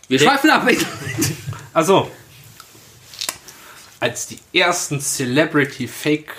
[0.08, 0.66] Wir schweifen ab.
[1.72, 2.10] Also,
[4.00, 6.32] als die ersten Celebrity Fake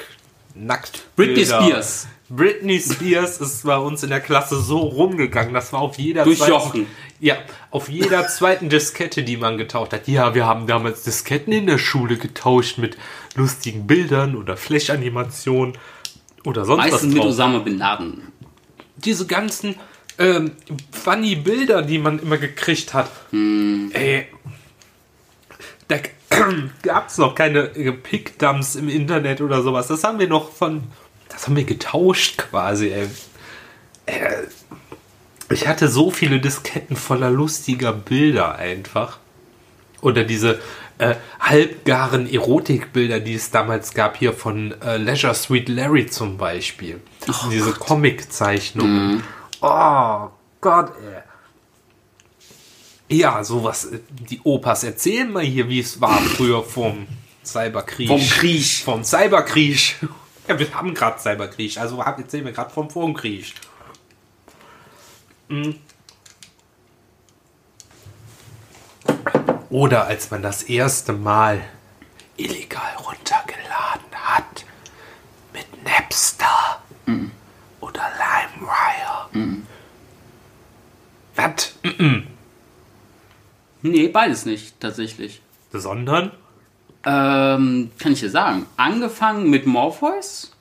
[0.56, 2.08] nackt Britney Spears.
[2.30, 6.39] Britney Spears ist bei uns in der Klasse so rumgegangen, das war auf jeder Durch
[6.39, 6.88] zweiten- Jochen.
[7.20, 7.38] Ja,
[7.72, 10.08] auf jeder zweiten Diskette, die man getauscht hat.
[10.08, 12.96] Ja, wir haben damals Disketten in der Schule getauscht mit
[13.36, 15.78] lustigen Bildern oder Flash-Animationen
[16.43, 17.26] oder sonst Meistens was mit drauf.
[17.28, 18.22] Osama Bin Laden.
[18.98, 19.76] Diese ganzen
[20.20, 20.52] ähm,
[20.91, 23.10] funny Bilder, die man immer gekriegt hat.
[23.32, 24.28] Ey,
[25.88, 25.98] da
[26.84, 29.88] gab es noch keine äh, Pickdumps im Internet oder sowas.
[29.88, 30.84] Das haben wir noch von.
[31.30, 33.08] Das haben wir getauscht quasi, ey.
[34.06, 34.43] Äh,
[35.50, 39.19] Ich hatte so viele Disketten voller lustiger Bilder einfach.
[40.02, 40.60] Oder diese
[41.00, 47.02] äh, halbgaren Erotikbilder, die es damals gab, hier von äh, Leisure Sweet Larry zum Beispiel.
[47.52, 49.23] diese Comic-Zeichnungen.
[49.62, 50.30] Oh
[50.62, 51.21] Gott, ey.
[53.10, 53.86] Ja, sowas.
[53.86, 57.08] äh, Die Opas erzählen mal hier, wie es war früher vom
[57.43, 58.08] Cyberkrieg.
[58.10, 58.65] Vom Krieg.
[58.84, 59.96] Vom Cyberkrieg.
[60.48, 63.54] Ja, wir haben gerade Cyberkrieg, also erzählen wir gerade vom Vorkrieg.
[65.50, 65.76] Mhm.
[69.70, 71.62] Oder als man das erste Mal
[72.38, 74.65] illegal runtergeladen hat
[75.54, 76.82] mit Napster
[77.82, 79.58] oder LimeWire.
[81.36, 81.74] Was?
[83.91, 85.41] Nee, beides nicht, tatsächlich.
[85.71, 86.32] Sondern?
[87.06, 88.65] Ähm, kann ich dir sagen.
[88.78, 90.52] Angefangen mit Morpheus.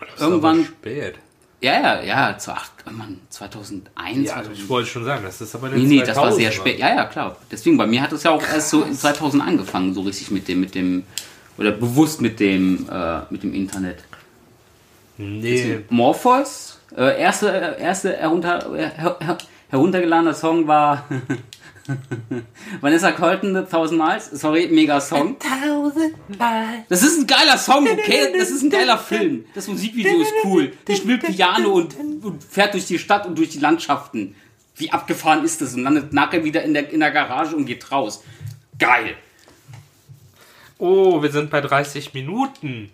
[0.00, 1.14] Das ist Irgendwann- aber spät.
[1.60, 4.56] Ja, ja, ja, zu acht, oh Mann, 2001, Ja, 2000.
[4.58, 6.78] ich wollte schon sagen, das ist aber Nee, nee, das war sehr spät.
[6.78, 7.36] Ja, ja, klar.
[7.50, 10.46] Deswegen, bei mir hat es ja auch erst so in 2000 angefangen, so richtig mit
[10.46, 11.04] dem, mit dem,
[11.56, 14.04] oder bewusst mit dem, äh, mit dem Internet.
[15.16, 17.46] Nee, Morpheus, äh, erste,
[17.78, 19.38] erste herunter, her, her,
[19.70, 21.04] heruntergeladener Song war
[22.80, 24.30] Vanessa Colton, 1000 Miles.
[24.32, 25.36] Sorry, mega Song.
[26.88, 28.32] Das ist ein geiler Song, okay?
[28.36, 29.44] Das ist ein geiler Film.
[29.54, 30.72] Das Musikvideo ist cool.
[30.88, 34.34] Die spielt Piano und, und fährt durch die Stadt und durch die Landschaften.
[34.76, 35.74] Wie abgefahren ist das?
[35.74, 38.24] Und landet nachher wieder in der, in der Garage und geht raus.
[38.78, 39.14] Geil.
[40.78, 42.90] Oh, wir sind bei 30 Minuten.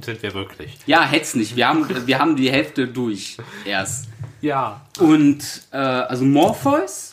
[0.00, 0.76] Sind wir wirklich?
[0.86, 1.56] Ja, hetz nicht.
[1.56, 4.08] Wir haben, wir haben die Hälfte durch erst.
[4.40, 4.80] Ja.
[4.98, 7.12] Und äh, also Morpheus,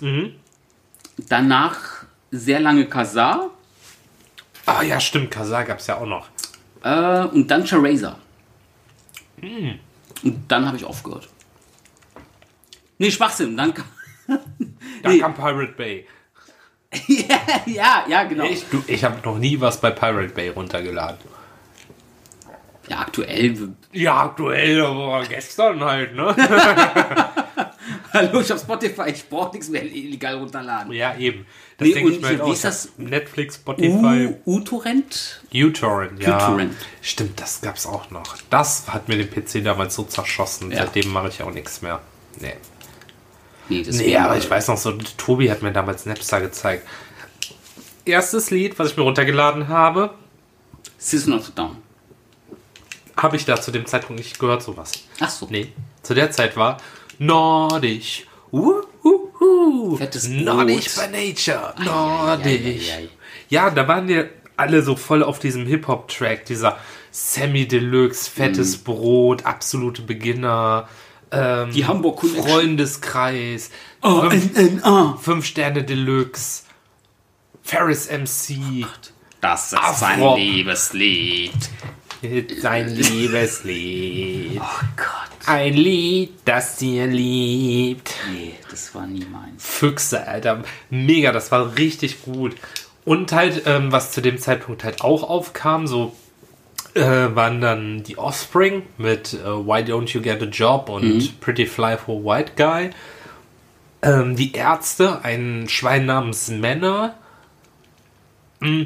[1.28, 3.50] danach sehr lange Kazar
[4.66, 6.28] Ah ja, stimmt, Kazar gab es ja auch noch.
[6.84, 8.18] äh, und dann Charazer.
[9.42, 11.28] Und dann habe ich aufgehört.
[13.00, 13.56] Nee, Schwachsinn.
[13.58, 13.86] Dann kam,
[15.02, 15.20] Da Nee.
[15.20, 16.06] kam Pirate Bay.
[17.08, 18.44] ja, ja, ja, genau.
[18.46, 21.18] Ich, du, ich habe noch nie was bei Pirate Bay runtergeladen.
[22.88, 23.74] Ja, aktuell.
[23.92, 26.36] Ja, aktuell, aber gestern halt, ne?
[28.14, 29.10] Hallo, ich habe Spotify.
[29.10, 30.92] Ich brauche nichts mehr illegal runterladen.
[30.94, 31.46] ja, eben.
[31.78, 32.54] Das Nee, denke ich mir halt wie auch.
[32.54, 32.90] ist das?
[32.98, 35.42] Netflix, Spotify, uTorrent?
[35.54, 36.36] uTorrent, ja.
[36.38, 36.76] uTorrent.
[37.02, 38.36] Stimmt, das gab's auch noch.
[38.50, 40.72] Das hat mir den PC damals so zerschossen.
[40.72, 40.80] Ja.
[40.80, 42.02] Seitdem mache ich auch nichts mehr.
[42.40, 42.54] Nee.
[43.70, 46.88] Nee, das Nee, aber ich weiß noch so, Tobi hat mir damals Napster gezeigt.
[48.06, 50.16] Erstes Lied, was ich mir runtergeladen habe,
[50.98, 51.78] System of a Down.
[53.16, 54.92] habe ich da zu dem Zeitpunkt nicht gehört, sowas.
[55.20, 55.48] Ach so.
[55.50, 56.78] Nee, zu der Zeit war
[57.20, 58.26] Nordisch.
[58.52, 59.96] Uhuhu.
[59.98, 60.44] Fettes Brot.
[60.44, 61.74] Nordisch by Nature.
[61.84, 62.90] Nordisch.
[63.50, 66.78] Ja, da waren wir alle so voll auf diesem Hip-Hop-Track, dieser
[67.12, 68.84] Semi-Deluxe, fettes Mhm.
[68.84, 70.88] Brot, absolute Beginner,
[71.32, 72.48] ähm, Die Hamburg Connection.
[72.48, 75.18] Freundeskreis, Oh, fünf, NNA.
[75.22, 76.64] fünf Sterne Deluxe,
[77.64, 78.86] Ferris MC,
[79.42, 79.94] Das ist Afro.
[79.96, 81.52] sein Liebeslied.
[82.60, 84.60] Sein Liebeslied.
[84.62, 85.48] Oh Gott.
[85.48, 88.14] Ein Lied, das ihr liebt.
[88.32, 89.66] Nee, das war nie meins.
[89.66, 90.64] Füchse, Alter.
[90.90, 92.56] Mega, das war richtig gut.
[93.06, 96.14] Und halt, ähm, was zu dem Zeitpunkt halt auch aufkam, so
[96.94, 101.66] äh, waren dann die Offspring mit äh, Why Don't You Get a Job und Pretty
[101.66, 102.90] Fly for White Guy.
[104.02, 107.16] Ähm, die Ärzte, ein Schwein namens Männer.
[108.60, 108.84] Mm,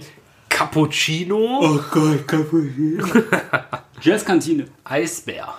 [0.53, 1.59] Cappuccino.
[1.61, 2.69] Oh Gott, kaputt.
[4.01, 4.65] Jazzkantine.
[4.83, 5.53] Eisbär.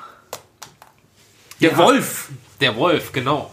[1.61, 1.77] Der Ja.
[1.79, 2.31] Wolf.
[2.61, 3.51] Der Wolf, genau.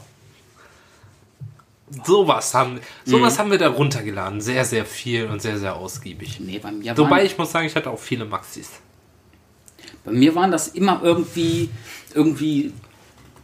[2.06, 4.39] Sowas haben, sowas haben wir da runtergeladen.
[4.39, 6.39] Sehr, sehr viel und sehr, sehr ausgiebig.
[6.39, 8.69] Nee, bei mir, Wobei waren, ich muss sagen, ich hatte auch viele Maxis.
[10.06, 11.69] bei mir waren das immer irgendwie,
[12.13, 12.71] irgendwie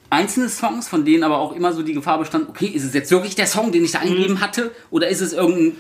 [0.10, 3.12] einzelne Songs, von denen aber auch immer so die Gefahr bestand, okay, ist es jetzt
[3.12, 4.72] wirklich der Song, den ich da eingegeben hatte?
[4.90, 5.74] Oder ist es irgendein...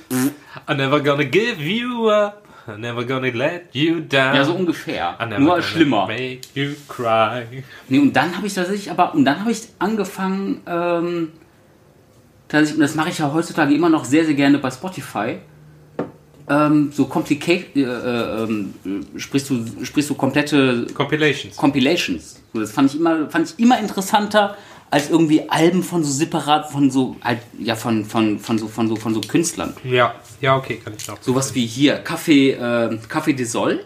[0.67, 2.43] I'm never gonna give you up.
[2.67, 4.35] I'm never gonna let you down.
[4.35, 5.17] Ja, so ungefähr.
[5.39, 6.07] Nur schlimmer.
[6.07, 7.63] Make you cry.
[7.87, 11.31] Nee, und dann habe ich tatsächlich, aber, und dann habe ich angefangen, ähm,
[12.49, 15.37] tatsächlich, und das mache ich ja heutzutage immer noch sehr, sehr gerne bei Spotify,
[16.49, 18.73] ähm, so complicated, äh, äh, ähm,
[19.17, 21.55] sprichst du, sprichst du komplette Compilations.
[21.55, 22.41] Compilations.
[22.53, 24.55] So, das fand ich immer, fand ich immer interessanter
[24.89, 28.87] als irgendwie Alben von so separat, von so, halt, ja, von, von, von so, von
[28.87, 29.73] so, von so Künstlern.
[29.83, 31.21] Ja, ja, okay, kann ich noch.
[31.21, 33.83] Sowas wie hier, Café, äh, Café de Sol.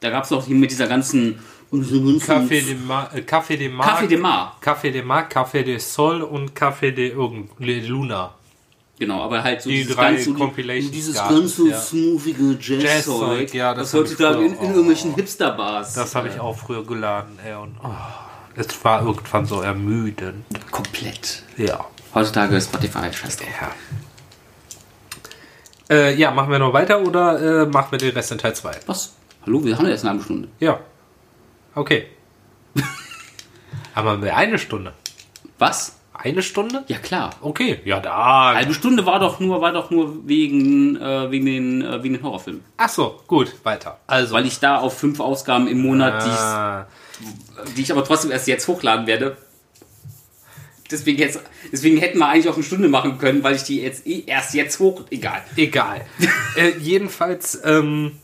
[0.00, 1.38] Da gab es auch die mit dieser ganzen,
[1.70, 3.86] Café de, Ma äh, Café de Mar.
[3.86, 4.56] Café de Mar.
[4.62, 8.35] Café de Mar, Café de Sol und Café de irgend de Luna.
[8.98, 11.78] Genau, aber halt so Die dieses drei ganze, Compilations dieses gab's, ganze ja.
[11.78, 15.92] smoothige Jazz-Zeug, Jazzzeug, ja, das das heutzutage in, in irgendwelchen Hipster-Bars.
[15.94, 17.54] Das habe ich auch früher geladen, ey.
[17.54, 17.90] Und oh,
[18.54, 20.46] es war irgendwann so ermüdend.
[20.70, 21.42] komplett.
[21.58, 21.84] Ja.
[22.14, 23.48] Heutzutage ist Spotify scheiß drauf.
[23.60, 23.70] Ja.
[25.94, 28.80] Äh, ja, machen wir noch weiter oder äh, machen wir den Rest in Teil 2?
[28.86, 29.14] Was?
[29.44, 30.48] Hallo, wir haben ja jetzt eine halbe Stunde.
[30.58, 30.80] Ja.
[31.74, 32.06] Okay.
[33.94, 34.92] Haben wir eine Stunde?
[35.58, 35.96] Was?
[36.26, 36.82] Eine Stunde?
[36.88, 37.30] Ja klar.
[37.40, 38.54] Okay, ja da.
[38.54, 42.22] Halbe Stunde war doch nur, war doch nur wegen, äh, wegen, den, äh, wegen den
[42.24, 42.64] Horrorfilmen.
[42.78, 44.00] Ach so, gut, weiter.
[44.08, 44.34] Also.
[44.34, 46.86] Weil ich da auf fünf Ausgaben im Monat, die, ah,
[47.66, 49.36] ich, die ich aber trotzdem erst jetzt hochladen werde.
[50.90, 54.04] Deswegen, jetzt, deswegen hätten wir eigentlich auch eine Stunde machen können, weil ich die jetzt
[54.04, 55.04] eh erst jetzt hoch.
[55.10, 55.44] Egal.
[55.56, 56.04] egal.
[56.56, 58.18] äh, jedenfalls, ähm,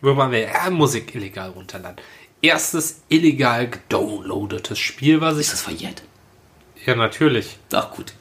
[0.00, 0.40] wo waren wir?
[0.40, 1.98] Ja, Musik illegal runterladen.
[2.40, 5.42] Erstes illegal gedownloadetes Spiel, was ich.
[5.42, 6.02] Ist das verjährt?
[6.86, 7.58] Ja, natürlich.
[7.72, 8.12] Ach gut.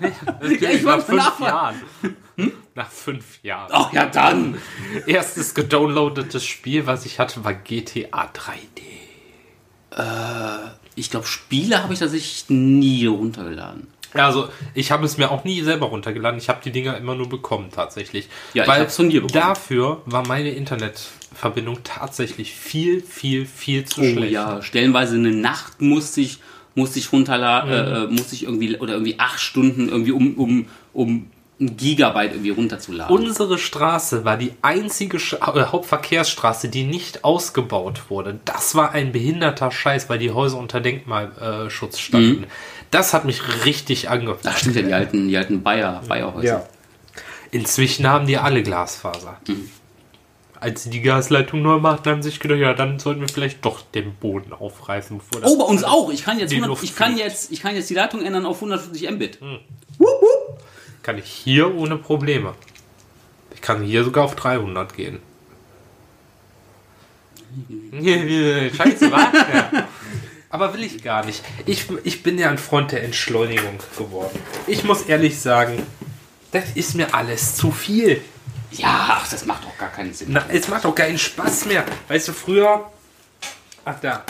[0.00, 1.40] Natürlich, ich nach fünf.
[1.40, 1.74] Jahren.
[2.74, 3.70] Nach fünf Jahren.
[3.72, 4.56] Ach ja, dann.
[5.06, 8.82] Erstes gedownloadetes Spiel, was ich hatte, war GTA 3D.
[10.94, 13.88] Ich glaube, Spiele habe ich tatsächlich nie runtergeladen.
[14.14, 16.38] Also, ich habe es mir auch nie selber runtergeladen.
[16.38, 18.28] Ich habe die Dinger immer nur bekommen, tatsächlich.
[18.54, 19.40] Ja, ich Weil hab's von dir bekommen.
[19.42, 24.32] dafür war meine Internetverbindung tatsächlich viel, viel, viel zu Oh schlecht.
[24.32, 26.38] ja, stellenweise eine Nacht musste ich,
[26.78, 30.66] musste ich runterladen, äh, äh, musste ich irgendwie, oder irgendwie acht Stunden irgendwie um, um,
[30.94, 31.26] um
[31.60, 33.14] ein Gigabyte irgendwie runterzuladen.
[33.14, 38.38] Unsere Straße war die einzige Sch äh, Hauptverkehrsstraße, die nicht ausgebaut wurde.
[38.44, 42.46] Das war ein behinderter Scheiß, weil die Häuser unter Denkmalschutz standen.
[42.90, 44.54] Das hat mich richtig angefangen.
[44.54, 46.68] Ach stimmt ja, die alten, die alten Bayer, Bayerhäuser.
[47.50, 49.38] Inzwischen haben die alle Glasfaser.
[50.60, 53.64] Als sie die Gasleitung neu machten, haben sie sich gedacht, ja, dann sollten wir vielleicht
[53.64, 55.18] doch den Boden aufreißen.
[55.18, 56.10] Bevor das Oh, bei uns auch.
[56.10, 58.44] Ich kann jetzt, Die 100, Luft ich kann jetzt, ich kann jetzt die Leitung ändern
[58.44, 59.38] auf 150 Mbit.
[61.02, 62.54] kann ich hier ohne Probleme.
[63.54, 65.20] Ich kann hier sogar auf 300 gehen.
[68.76, 69.08] Scheiße?
[69.10, 69.88] Ja.
[70.50, 71.42] Aber will ich gar nicht.
[71.66, 74.38] Ich, ich bin ja ein Freund der Entschleunigung geworden.
[74.66, 75.82] Ich muss ehrlich sagen,
[76.52, 78.22] das ist mir alles zu viel.
[78.70, 80.28] Ja, ach, das macht doch gar keinen Sinn.
[80.30, 81.84] Na, es macht doch keinen Spaß mehr.
[82.08, 82.90] Weißt du, früher.
[83.84, 84.24] Ach da.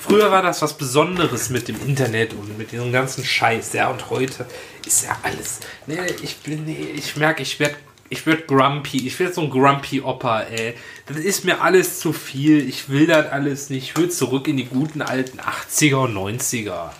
[0.00, 3.88] Früher war das was Besonderes mit dem Internet und mit diesem ganzen Scheiß, ja.
[3.88, 4.46] Und heute
[4.86, 5.60] ist ja alles.
[5.86, 6.64] Nee, ich bin.
[6.64, 7.76] Nee, ich merke, ich werde.
[8.08, 9.04] Ich werd grumpy.
[9.06, 10.76] Ich werde so ein grumpy Opa, ey.
[11.06, 12.68] Das ist mir alles zu viel.
[12.68, 13.90] Ich will das alles nicht.
[13.90, 16.90] Ich will zurück in die guten alten 80er und 90er.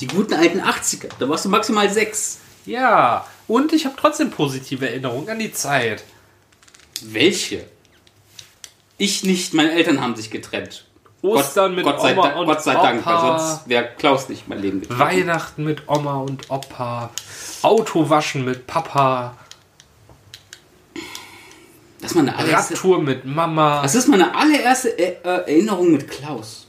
[0.00, 2.38] Die guten alten 80er, da warst du maximal sechs.
[2.64, 3.26] Ja.
[3.48, 6.04] Und ich habe trotzdem positive Erinnerungen an die Zeit.
[7.12, 7.64] Welche?
[8.98, 10.84] Ich nicht, meine Eltern haben sich getrennt.
[11.22, 13.38] Ostern mit Gott sei, Oma Dank- und Gott sei Dank, weil Opa.
[13.38, 15.00] sonst wäre Klaus nicht mein Leben getrieben.
[15.00, 17.10] Weihnachten mit Oma und Opa,
[17.62, 19.36] Autowaschen mit Papa,
[22.00, 23.82] Das ist meine allererste, Radtour mit Mama.
[23.82, 26.66] das ist meine allererste äh, äh, Erinnerung mit Klaus.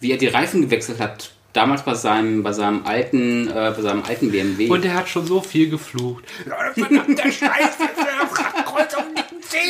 [0.00, 4.02] Wie er die Reifen gewechselt hat, damals bei seinem, bei seinem alten, äh, bei seinem
[4.04, 4.70] alten BMW.
[4.70, 6.24] Und er hat schon so viel geflucht.
[6.74, 8.55] Verdammter Scheiß, Kreuzer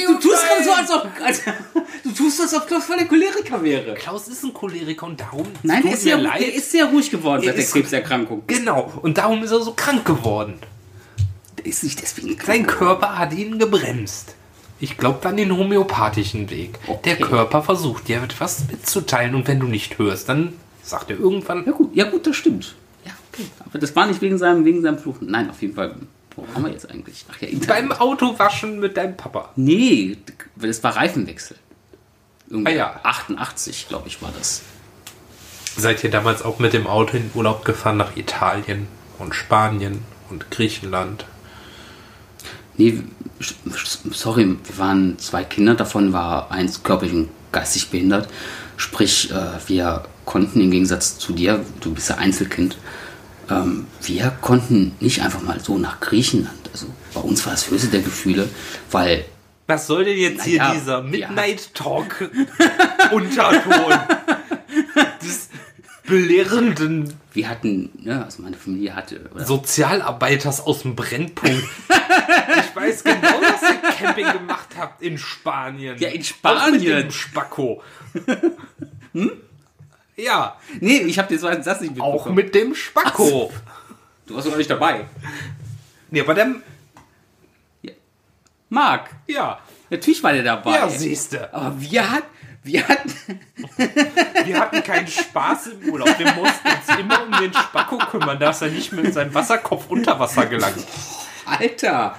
[0.06, 1.42] du tust gerade so, als ob, als,
[2.04, 3.94] du tust das, als ob Klaus voll der Choleriker wäre.
[3.94, 6.40] Klaus ist ein Choleriker und darum Nein, der ist, sehr, leid.
[6.40, 8.42] der ist sehr ruhig geworden Er seit der Krebserkrankung.
[8.46, 10.54] Genau, und darum ist er so krank geworden.
[11.58, 12.46] Der ist nicht deswegen krank.
[12.46, 14.34] Sein Körper hat ihn gebremst.
[14.78, 16.78] Ich glaube an den homöopathischen Weg.
[16.86, 17.00] Okay.
[17.04, 21.64] Der Körper versucht dir etwas mitzuteilen und wenn du nicht hörst, dann sagt er irgendwann,
[21.64, 22.74] Ja gut, ja gut, das stimmt.
[23.04, 23.46] Ja, okay.
[23.64, 25.30] Aber das war nicht wegen seinem, wegen seinem Fluchen.
[25.30, 25.94] Nein, auf jeden Fall.
[26.36, 27.24] Wo haben wir jetzt eigentlich?
[27.30, 27.88] Ach ja, Internet.
[27.88, 29.50] beim Autowaschen mit deinem Papa.
[29.56, 30.18] Nee,
[30.56, 31.56] das war Reifenwechsel.
[32.48, 33.00] Irgendwie Ah ja.
[33.02, 34.62] 88, glaube ich, war das.
[35.76, 38.86] Seid ihr damals auch mit dem Auto in Urlaub gefahren nach Italien
[39.18, 41.24] und Spanien und Griechenland?
[42.78, 43.02] Nee,
[44.10, 48.28] sorry, wir waren zwei Kinder, davon war eins körperlich und geistig behindert.
[48.76, 52.76] Sprich, äh, wir konnten im Gegensatz zu dir, du bist ja Einzelkind,
[53.50, 56.70] ähm, wir konnten nicht einfach mal so nach Griechenland.
[56.72, 58.48] Also bei uns war das höchste der Gefühle,
[58.90, 59.24] weil
[59.66, 61.02] Was soll denn jetzt hier Naja, dieser ja.
[61.02, 62.30] Midnight Talk
[63.12, 63.92] Unterton
[65.22, 65.48] des
[66.06, 71.62] belehrenden wir hatten, ne, also meine Familie hatte, oder Sozialarbeiters aus dem Brennpunkt?
[72.58, 75.98] Ich weiß genau, dass ihr Camping gemacht habt in Spanien.
[75.98, 76.72] Ja, in Auch Spanien.
[76.96, 77.82] mit dem Spacko.
[80.16, 82.18] Ja, Nee, ich habe den zweiten Satz nicht mitbekommen.
[82.18, 83.52] auch mit dem Spacko.
[84.26, 85.04] Du warst doch noch nicht dabei.
[86.10, 86.54] Nee, aber der,
[88.68, 89.60] Marc, ja,
[89.90, 90.72] natürlich war der dabei.
[90.74, 91.52] ja, siehste.
[91.54, 92.26] Aber wir hatten,
[92.64, 93.12] wir hatten,
[94.44, 96.18] Wir hatten keinen Spaß im Urlaub.
[96.18, 100.18] Wir mussten uns immer um den Spacko kümmern, dass er nicht mit seinem Wasserkopf unter
[100.18, 100.84] Wasser gelangt.
[101.44, 102.16] Alter.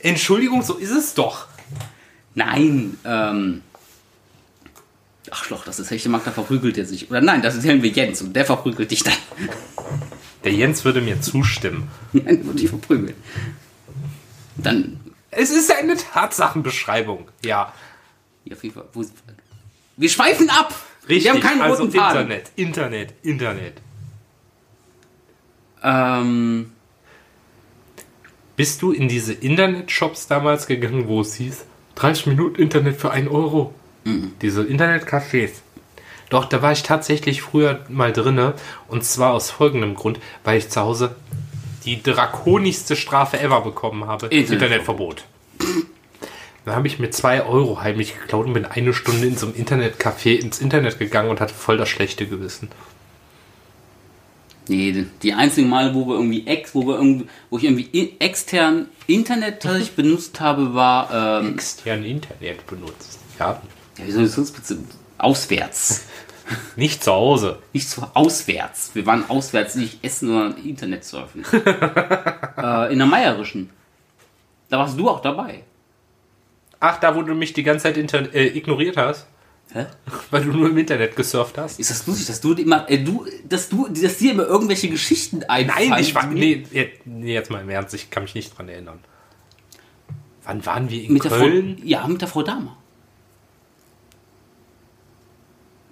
[0.00, 1.46] Entschuldigung, so ist es doch.
[2.34, 3.62] Nein, ähm.
[5.36, 7.10] Ach Schloch, das ist Hechte Mark, da verprügelt er sich.
[7.10, 9.14] Oder nein, das erzählen wir Jens und der verprügelt dich dann.
[10.44, 11.90] Der Jens würde mir zustimmen.
[12.12, 13.16] Nein, wird dich verprügeln.
[14.56, 15.00] Dann,
[15.32, 17.28] Es ist eine Tatsachenbeschreibung.
[17.44, 17.72] Ja,
[18.44, 19.04] ja, auf jeden Fall, wo,
[19.96, 20.72] wir schweifen ab!
[21.08, 21.24] richtig.
[21.24, 22.30] Wir haben keinen also roten Faden.
[22.30, 23.74] Internet, Internet, Internet.
[25.82, 26.70] Ähm,
[28.54, 31.64] Bist du in diese Internetshops damals gegangen, wo es hieß,
[31.96, 33.74] 30 Minuten Internet für 1 Euro?
[34.42, 35.50] Diese Internetcafés.
[36.30, 38.54] Doch, da war ich tatsächlich früher mal drinne.
[38.88, 41.14] Und zwar aus folgendem Grund, weil ich zu Hause
[41.84, 44.26] die drakonischste Strafe ever bekommen habe.
[44.26, 45.24] Internet- Internetverbot.
[46.64, 49.54] Dann habe ich mir 2 Euro heimlich geklaut und bin eine Stunde in so einem
[49.54, 52.68] Internetcafé ins Internet gegangen und hatte voll das schlechte Gewissen.
[54.68, 58.16] nee, die einzigen Male, wo wir irgendwie ex, wo wir irgendwie, wo ich irgendwie i-
[58.18, 63.18] extern Internet tatsächlich benutzt habe, war, ähm, Extern Internet benutzt.
[63.38, 63.60] Ja,
[63.98, 64.78] ja, wie soll ich sonst bitte?
[65.18, 66.04] Auswärts.
[66.76, 67.58] nicht zu Hause.
[67.72, 68.90] Nicht so auswärts.
[68.94, 71.44] Wir waren auswärts, nicht essen, sondern Internet surfen.
[71.52, 73.70] äh, in der Meierischen.
[74.68, 75.62] Da warst du auch dabei.
[76.80, 79.26] Ach, da wo du mich die ganze Zeit inter äh, ignoriert hast,
[79.72, 79.86] Hä?
[80.30, 81.80] weil du nur im Internet gesurft hast.
[81.80, 85.42] Ist das lustig, dass du immer, äh, du, dass du, dass dir immer irgendwelche Geschichten
[85.44, 85.90] einfallen?
[85.90, 86.26] Nein, ich war.
[86.26, 86.66] Nee,
[87.04, 88.98] nee, jetzt mal im Ernst, ich kann mich nicht dran erinnern.
[90.44, 91.80] Wann waren wir in Mit der Frau, Köln?
[91.82, 92.76] ja, mit der Frau Dahmer.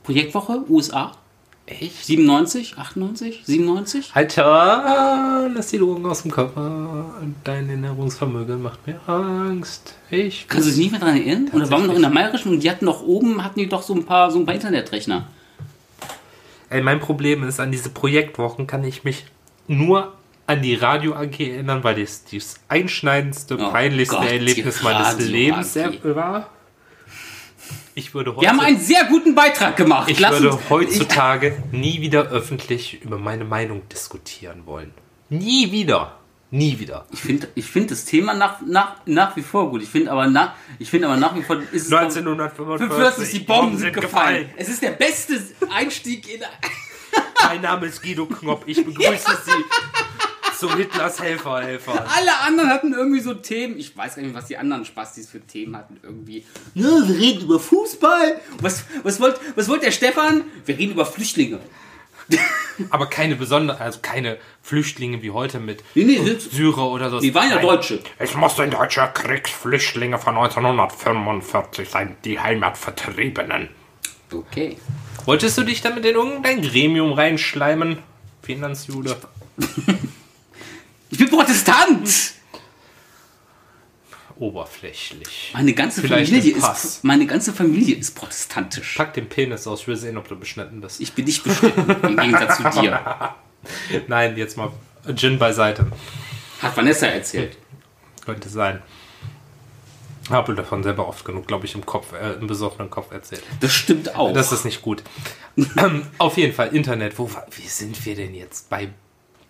[0.02, 1.12] Projektwoche, USA,
[1.64, 2.04] Echt?
[2.06, 4.10] 97, 98, 97?
[4.14, 7.06] Alter, lass die Drogen aus dem Körper.
[7.44, 9.94] Dein Erinnerungsvermögen macht mir Angst.
[10.10, 10.46] Ich.
[10.48, 11.50] Kannst du dich nicht mehr daran erinnern?
[11.52, 13.82] Oder waren wir noch in der Meierischen und die hatten doch oben, hatten die doch
[13.82, 15.28] so ein paar, so ein paar Internetrechner.
[16.68, 19.26] Ey, mein Problem ist, an diese Projektwochen kann ich mich
[19.68, 20.12] nur
[20.48, 25.26] an die Radio AG erinnern, weil das das einschneidendste, Oh peinlichste Gott, Erlebnis meines Radio
[25.26, 26.00] Lebens AG.
[26.16, 26.48] war.
[27.94, 28.42] Ich würde heute.
[28.42, 30.08] Wir haben einen sehr guten Beitrag gemacht.
[30.10, 34.92] Ich Lass würde uns- heutzutage nie wieder öffentlich über meine Meinung diskutieren wollen.
[35.28, 36.18] Nie wieder.
[36.50, 37.06] Nie wieder.
[37.10, 39.82] Ich finde ich find das Thema nach, nach, nach wie vor gut.
[39.82, 43.30] Ich finde aber, nach, ich find aber nach wie vor ist es 1945.
[43.32, 44.50] die Bomben sind gefallen.
[44.56, 45.40] Es ist der beste
[45.74, 46.40] Einstieg in.
[47.46, 48.64] Mein Name ist Guido Knopp.
[48.66, 49.50] Ich begrüße Sie
[50.62, 52.06] zu Hitlers Helferhelfer.
[52.16, 53.76] Alle anderen hatten irgendwie so Themen.
[53.78, 55.98] Ich weiß gar nicht, was die anderen Spastis für Themen hatten.
[56.02, 56.44] Irgendwie.
[56.74, 58.40] Ja, wir reden über Fußball.
[58.60, 60.44] Was, was wollte was wollt der Stefan?
[60.64, 61.58] Wir reden über Flüchtlinge.
[62.90, 67.18] Aber keine besondere, also keine Flüchtlinge wie heute mit Nee, nee, Syrer oder so.
[67.18, 67.58] die waren ja.
[67.58, 67.98] Deutsche.
[68.18, 73.68] Es mussten deutsche Kriegsflüchtlinge von 1945 sein, die Heimatvertriebenen.
[74.32, 74.76] Okay.
[75.24, 77.98] Wolltest du dich damit in irgendein Gremium reinschleimen?
[78.42, 79.16] Finanzjude.
[81.12, 82.08] Ich bin Protestant.
[84.38, 85.50] oberflächlich.
[85.52, 88.94] Meine ganze Vielleicht Familie ist meine ganze Familie ist protestantisch.
[88.96, 91.02] Pack den Penis aus, ich will sehen, ob du beschnitten bist.
[91.02, 93.34] Ich bin nicht beschnitten, im Gegensatz zu dir.
[94.08, 94.72] Nein, jetzt mal
[95.14, 95.86] Gin beiseite.
[96.62, 97.58] Hat Vanessa erzählt.
[98.24, 98.82] Könnte sein.
[100.30, 103.42] Habe davon selber oft genug, glaube ich, im Kopf, äh, im besoffenen Kopf erzählt.
[103.60, 104.32] Das stimmt auch.
[104.32, 105.02] Das ist nicht gut.
[105.56, 107.18] ähm, auf jeden Fall, Internet.
[107.18, 108.88] Wo, wie sind wir denn jetzt bei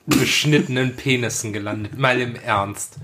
[0.07, 1.97] beschnittenen Penissen gelandet?
[1.99, 2.97] Mal im Ernst.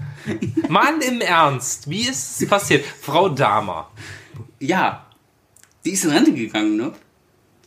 [0.68, 1.88] Mann, im Ernst.
[1.88, 2.84] Wie ist es passiert?
[3.00, 3.90] Frau Dahmer.
[4.60, 5.04] ja,
[5.84, 6.92] die ist in Rente gegangen, ne?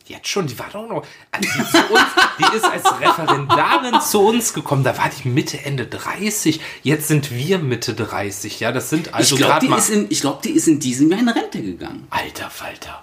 [0.06, 1.06] Jetzt schon, die war doch noch.
[1.40, 2.02] Die, uns,
[2.38, 4.84] die ist als Referendarin zu uns gekommen.
[4.84, 6.60] Da war die Mitte, Ende 30.
[6.82, 8.60] Jetzt sind wir Mitte 30.
[8.60, 9.78] Ja, das sind also ich glaube, gerade die, mal.
[9.78, 12.06] ist in- ich glaub, die ist in diesem Jahr in Rente gegangen.
[12.10, 13.02] Alter Falter.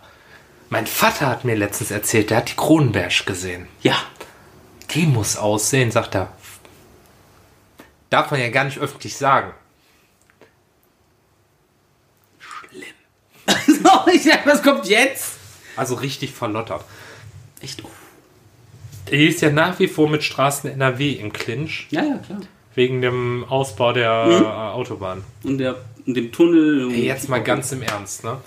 [0.69, 3.67] Mein Vater hat mir letztens erzählt, der hat die Kronenberg gesehen.
[3.81, 3.95] Ja.
[4.91, 6.31] Die muss aussehen, sagt er.
[8.09, 9.53] Darf man ja gar nicht öffentlich sagen.
[13.67, 15.37] so, ich sag, was kommt jetzt?
[15.75, 16.83] Also richtig verlottert.
[17.61, 17.83] Echt?
[19.11, 21.87] Die ist ja nach wie vor mit Straßen NRW im Clinch.
[21.89, 22.39] Ja, ja, klar.
[22.75, 24.45] Wegen dem Ausbau der Mhm.
[24.45, 25.23] Autobahn.
[25.43, 25.75] Und, der,
[26.05, 26.85] und dem Tunnel.
[26.85, 28.37] und- Ey, jetzt mal ganz im Ernst, ne?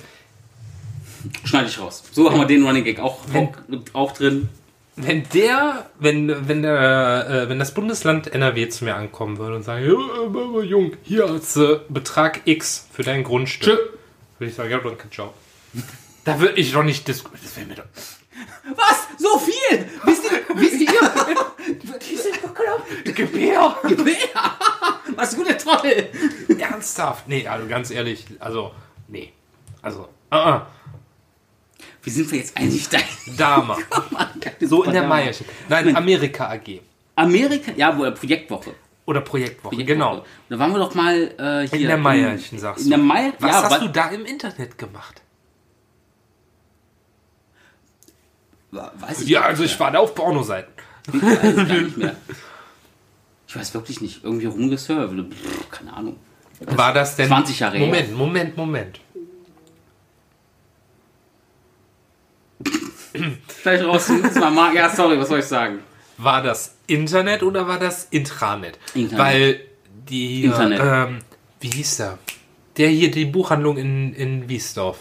[1.45, 2.03] Schneide ich raus.
[2.12, 3.53] So haben wir den Running Gag auch, auch,
[3.93, 4.49] auch drin.
[4.97, 9.62] Wenn der, wenn, wenn der, äh, wenn das Bundesland NRW zu mir ankommen würde und
[9.62, 13.78] sagen, ja, Jung, hier hast du Betrag X für dein Grundstück.
[13.78, 13.99] Tschö.
[14.38, 15.32] Würde ich sagen, ja, danke, ciao.
[16.24, 17.40] Da würde ich doch nicht diskutieren.
[17.43, 17.84] Das wäre mir doch.
[18.76, 19.09] Was?
[19.18, 19.86] So viel?
[20.05, 20.57] Wisst ihr?
[20.57, 21.99] Wisst ihr?
[21.99, 23.14] Die sind bekloppt.
[23.16, 23.76] Gebär!
[23.84, 24.16] Gebär.
[25.16, 26.09] Was gute Trottel.
[26.59, 27.28] Ernsthaft?
[27.28, 28.72] Nee, also ganz ehrlich, also,
[29.09, 29.32] nee.
[29.80, 30.61] Also, uh
[32.03, 32.98] Wie sind wir jetzt eigentlich da?
[33.36, 33.76] Dame.
[34.61, 35.46] So in der Meierchen.
[35.68, 35.94] Nein.
[35.96, 36.80] Amerika AG.
[37.16, 38.74] Amerika, ja, wo Projektwoche.
[39.05, 39.84] Oder Projektwoche, Projektwoche.
[39.84, 40.24] genau.
[40.48, 41.80] Da waren wir doch mal äh, hier.
[41.80, 43.05] In der Meierchen, sagst In der du.
[43.05, 45.22] Meier, Was ja, hast du da im Internet gemacht?
[48.70, 50.72] Weiß ich Ja, also ich war da auf Pornoseiten.
[51.12, 51.22] mehr.
[51.22, 52.16] weiß ich gar nicht mehr.
[53.48, 54.24] Ich weiß wirklich nicht.
[54.24, 55.14] Irgendwie rumgesurft.
[55.70, 56.16] Keine Ahnung.
[56.61, 57.28] War das denn.
[57.28, 57.78] 20 Jahre.
[57.78, 59.00] Moment, Moment, Moment.
[63.46, 64.10] Vielleicht raus.
[64.22, 65.80] das war mal- Ja, sorry, was soll ich sagen?
[66.18, 68.78] War das Internet oder war das Intranet?
[68.94, 69.18] Internet.
[69.18, 69.60] Weil
[70.08, 70.44] die.
[70.44, 70.80] Internet.
[70.82, 71.18] Ähm,
[71.60, 72.18] wie hieß der?
[72.76, 74.98] Der hier die Buchhandlung in, in Wiesdorf.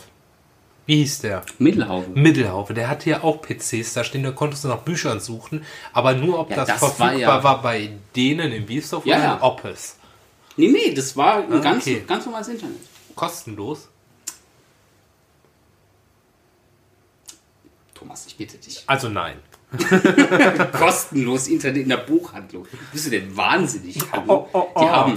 [0.87, 1.43] Wie hieß der?
[1.59, 2.13] Mittelhaufen.
[2.13, 6.13] Mittelhaufe, der hatte ja auch PCs da stehen, da konntest du nach Büchern suchen, aber
[6.15, 9.35] nur ob Ja, das, das war verfügbar war, ja- bei denen in Wiesdorf Ja, oder
[9.35, 9.97] in Oppes.
[10.57, 12.03] Nee, nee, das war ein Ah, ganz, okay.
[12.05, 12.77] ganz normales Internet.
[13.15, 13.87] Kostenlos.
[18.01, 18.83] Thomas, ich bitte dich.
[18.87, 19.37] Also nein.
[20.71, 22.65] Kostenlos Internet in der Buchhandlung.
[22.91, 23.99] Bist du denn wahnsinnig?
[24.11, 24.49] Hallo?
[24.51, 24.79] Oh, oh, oh.
[24.81, 25.15] Die haben.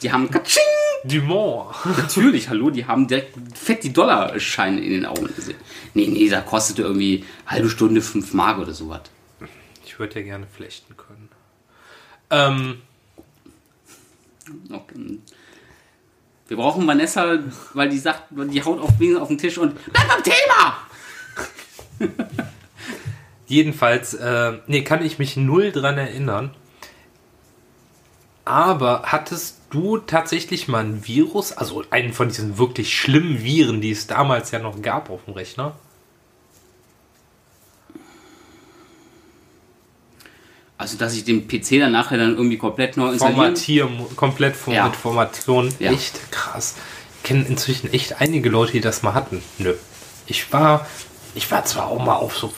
[0.00, 0.30] Die haben.
[0.30, 0.62] Katsching!
[1.04, 1.74] Dumont.
[1.98, 5.58] Natürlich, hallo, die haben direkt fett die Dollarscheine in den Augen gesehen.
[5.92, 9.02] Nee, nee, da kostete irgendwie halbe Stunde 5 Mark oder sowas.
[9.84, 11.28] Ich würde ja gerne flechten können.
[12.30, 12.82] Ähm,
[14.70, 15.18] Okay.
[16.50, 17.38] Wir brauchen Vanessa,
[17.74, 18.90] weil die sagt, die haut auf,
[19.20, 20.78] auf den Tisch und bleib beim Thema!
[23.46, 26.52] jedenfalls, äh, nee, kann ich mich null dran erinnern.
[28.44, 33.92] Aber hattest du tatsächlich mal ein Virus, also einen von diesen wirklich schlimmen Viren, die
[33.92, 35.76] es damals ja noch gab auf dem Rechner?
[40.80, 44.86] Also, dass ich den PC dann nachher dann irgendwie komplett neu Formatieren, komplett vom, Ja.
[44.86, 45.72] mit Formation.
[45.78, 45.92] Ja.
[45.92, 46.76] Echt krass.
[47.16, 49.42] Ich kenne inzwischen echt einige Leute, die das mal hatten.
[49.58, 49.74] Nö.
[50.26, 50.86] Ich war,
[51.34, 52.52] ich war zwar auch mal auf so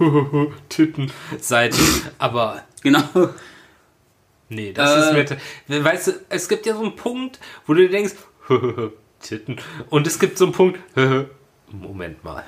[0.68, 1.78] Titten Seiten,
[2.18, 3.02] aber Genau.
[4.48, 5.22] nee, das Äh.
[5.22, 5.36] ist
[5.68, 8.14] mir, weißt du, es gibt ja so einen Punkt, wo du denkst,
[9.20, 9.56] Titten.
[9.90, 10.78] Und es gibt so einen Punkt,
[11.70, 12.44] Moment mal.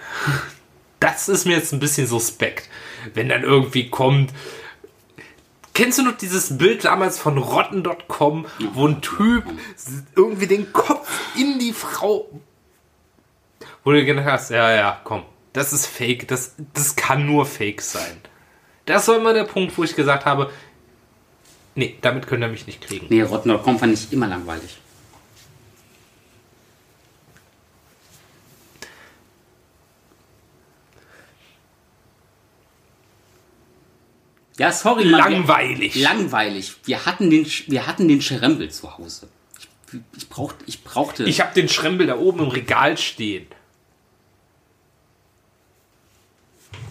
[1.00, 2.68] Das ist mir jetzt ein bisschen suspekt.
[3.14, 4.32] Wenn dann irgendwie kommt,
[5.74, 9.44] Kennst du noch dieses Bild damals von Rotten.com, wo ein Typ
[10.16, 12.28] irgendwie den Kopf in die Frau.
[13.84, 17.80] Wo du gedacht hast, ja, ja, komm, das ist fake, das, das kann nur fake
[17.80, 18.20] sein.
[18.84, 20.50] Das war immer der Punkt, wo ich gesagt habe,
[21.74, 23.06] nee, damit könnt ihr mich nicht kriegen.
[23.08, 24.79] Nee, Rotten.com fand ich immer langweilig.
[34.60, 35.94] Ja, sorry, Mann, wir- Langweilig.
[35.94, 36.74] Langweilig.
[36.84, 39.26] Wir hatten den, wir hatten den Schrembel zu Hause.
[39.58, 39.68] Ich,
[40.18, 41.24] ich, braucht, ich brauchte.
[41.24, 43.46] Ich habe den Schrembel da oben im Regal stehen.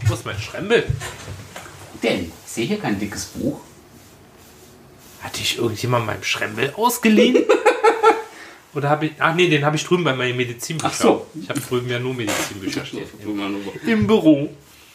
[0.07, 0.83] Wo ist mein Schrembel?
[2.01, 2.31] denn?
[2.43, 3.59] Ich sehe hier kein dickes Buch.
[5.21, 7.37] Hatte ich irgendjemand meinem Schrembel ausgeliehen?
[8.73, 9.11] Oder habe ich.
[9.19, 10.91] Ach nee, den habe ich drüben bei meinen Medizinbüchern.
[10.91, 11.27] Ach so.
[11.39, 13.05] Ich habe drüben ja nur Medizinbücher stehen.
[13.23, 14.49] Nee, Im Büro.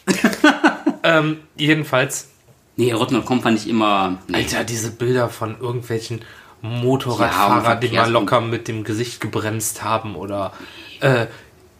[1.03, 2.31] ähm, jedenfalls,
[2.77, 4.17] Rotten.com fand ich immer.
[4.27, 4.35] Nee.
[4.37, 6.21] Alter, diese Bilder von irgendwelchen
[6.61, 10.51] Motorradfahrer, Ja, die mal locker mit dem Gesicht gebremst haben oder
[10.99, 11.27] äh,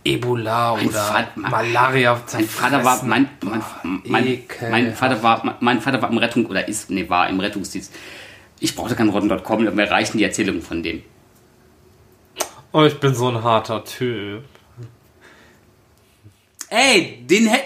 [0.04, 2.22] Ebola Mein oder Vater- Malaria.
[2.34, 3.64] Mein Vater war mein, mein,
[4.04, 7.92] mein, mein Vater war mein Vater war im Rettung oder ist nee war im Rettungsdienst.
[8.60, 11.02] Ich brauchte kein Rotten.com, mir reichen die Erzählungen von dem.
[12.72, 14.44] Oh, ich bin so ein harter Typ.
[16.70, 17.64] Ey, den hä-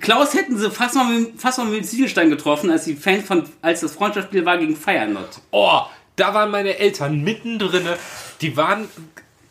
[0.00, 3.26] Klaus hätten sie fast mal mit, fast mal mit dem Ziegelstein getroffen, als die Fans
[3.26, 5.40] von als das Freundschaftsspiel war gegen Feyenoord.
[5.50, 5.80] Oh,
[6.16, 7.86] da waren meine Eltern mittendrin.
[8.40, 8.88] Die waren,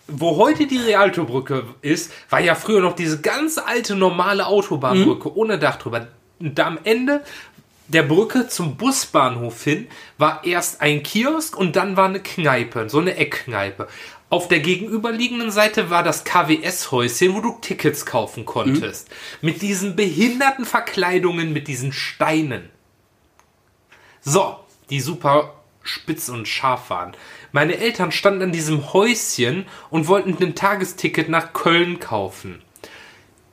[0.07, 5.57] wo heute die Rialtobrücke ist, war ja früher noch diese ganz alte normale Autobahnbrücke ohne
[5.57, 6.07] Dach drüber.
[6.39, 7.23] Und da am Ende
[7.87, 12.99] der Brücke zum Busbahnhof hin war erst ein Kiosk und dann war eine Kneipe, so
[12.99, 13.87] eine Eckkneipe.
[14.31, 19.09] Auf der gegenüberliegenden Seite war das KWS-Häuschen, wo du Tickets kaufen konntest.
[19.41, 22.69] Mit diesen behinderten Verkleidungen, mit diesen Steinen.
[24.21, 24.55] So,
[24.89, 27.11] die super spitz und scharf waren.
[27.51, 32.61] Meine Eltern standen an diesem Häuschen und wollten ein Tagesticket nach Köln kaufen.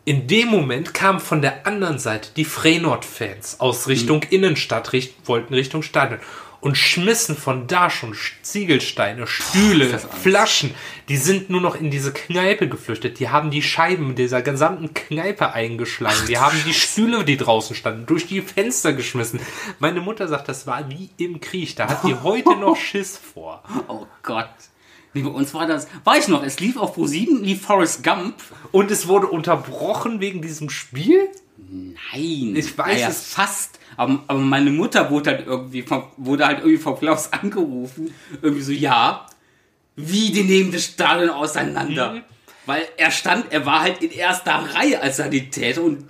[0.05, 5.55] In dem Moment kamen von der anderen Seite die Freenord-Fans aus Richtung Innenstadt, richt, wollten
[5.55, 6.21] Richtung Stadion
[6.61, 10.09] und schmissen von da schon Ziegelsteine, Stühle, Angst.
[10.23, 10.75] Flaschen.
[11.09, 13.21] Die sind nur noch in diese Kneipe geflüchtet.
[13.21, 16.27] Die haben die Scheiben dieser gesamten Kneipe eingeschlagen.
[16.29, 19.41] Die haben die Stühle, die draußen standen, durch die Fenster geschmissen.
[19.79, 21.77] Meine Mutter sagt, das war wie im Krieg.
[21.77, 23.63] Da hat die heute noch Schiss vor.
[23.87, 24.51] Oh Gott.
[25.15, 25.89] Nee, bei uns war das.
[26.05, 28.35] War ich noch, es lief auf Pro7, lief Forrest Gump.
[28.73, 31.29] Und es wurde unterbrochen wegen diesem Spiel?
[31.57, 32.55] Nein.
[32.57, 33.33] Ich weiß ja, es.
[33.33, 33.79] fast.
[33.99, 38.15] Aber, aber meine Mutter wurde halt irgendwie vom, wurde halt irgendwie vom Klaus angerufen.
[38.41, 39.27] Irgendwie so, ja.
[39.97, 42.13] Wie die nehmen das Stadion auseinander.
[42.13, 42.23] Mhm.
[42.65, 46.05] Weil er stand, er war halt in erster Reihe als Sanitäter und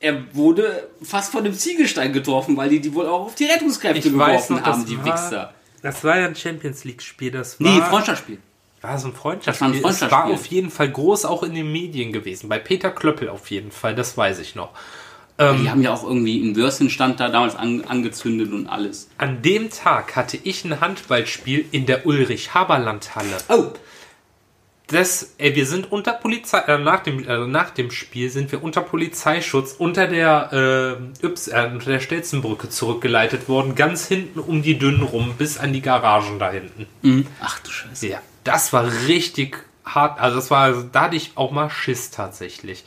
[0.00, 3.98] er wurde fast von dem Ziegelstein getroffen, weil die die wohl auch auf die Rettungskräfte
[3.98, 4.12] Ich weiß
[4.48, 5.54] geworfen noch, haben, die war- Wichser.
[5.82, 7.30] Das war ja ein Champions League-Spiel.
[7.30, 8.38] Das war, Nee, Freundschaftsspiel.
[8.80, 9.68] war so ein Das war Freundschaftsspiel.
[9.68, 10.34] ein Es war Freundschaftsspiel.
[10.34, 12.48] auf jeden Fall groß auch in den Medien gewesen.
[12.48, 14.70] Bei Peter Klöppel auf jeden Fall, das weiß ich noch.
[15.38, 19.08] Die haben ja auch irgendwie einen Würstchenstand da damals an, angezündet und alles.
[19.18, 23.38] An dem Tag hatte ich ein Handballspiel in der Ulrich-Haberland-Halle.
[23.48, 23.72] Oh,
[24.88, 28.62] Das, ey, wir sind unter Polizei, äh, nach, dem, äh, nach dem Spiel sind wir
[28.62, 34.62] unter Polizeischutz unter der, äh, Yps, äh, unter der Stelzenbrücke zurückgeleitet worden, ganz hinten um
[34.62, 37.24] die Dünnen rum, bis an die Garagen da hinten.
[37.40, 38.06] ach du Scheiße.
[38.08, 40.20] Ja, das war richtig hart.
[40.20, 42.84] Also das war, da hatte ich auch mal Schiss tatsächlich.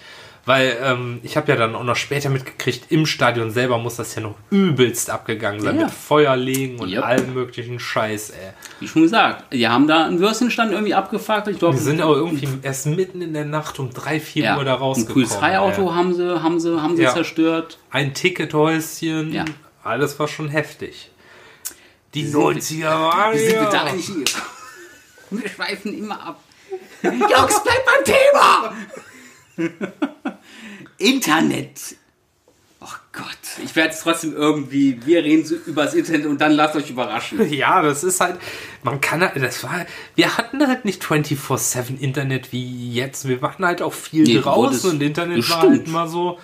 [0.47, 4.13] Weil ähm, ich habe ja dann auch noch später mitgekriegt, im Stadion selber muss das
[4.13, 5.79] ja noch übelst abgegangen sein.
[5.79, 5.85] Ja.
[5.85, 7.03] Mit Feuerlegen und Yep.
[7.03, 8.51] allem möglichen Scheiß, ey.
[8.79, 11.59] Wie schon gesagt, die haben da einen Würstchenstand irgendwie abgefackelt.
[11.63, 14.73] Wir sind aber irgendwie erst mitten in der Nacht um 3, 4 ja, Uhr da
[14.75, 15.13] ein rausgekommen.
[15.27, 15.95] Polizeiauto ey.
[15.95, 17.13] haben sie, haben sie, haben sie Ja.
[17.13, 17.79] zerstört.
[17.89, 19.33] Ein Tickethäuschen.
[19.33, 19.45] Ja.
[19.83, 21.09] Alles war schon heftig.
[22.13, 24.25] Die sind wir- 90er waren Wie sind wir da eigentlich hier?
[25.41, 26.39] Wir schweifen immer ab.
[27.01, 28.73] Jungs, bleibt beim Thema!
[30.97, 31.95] Internet.
[32.81, 33.25] Oh Gott.
[33.63, 36.89] Ich werde es trotzdem irgendwie, wir reden so über das Internet und dann lasst euch
[36.89, 37.41] überraschen.
[37.51, 38.37] Ja, das ist halt,
[38.83, 39.85] man kann halt, das war,
[40.15, 43.27] wir hatten halt nicht 24-7 Internet wie jetzt.
[43.27, 46.37] Wir waren halt auch viel Nee, draußen und Internet das war halt mal so,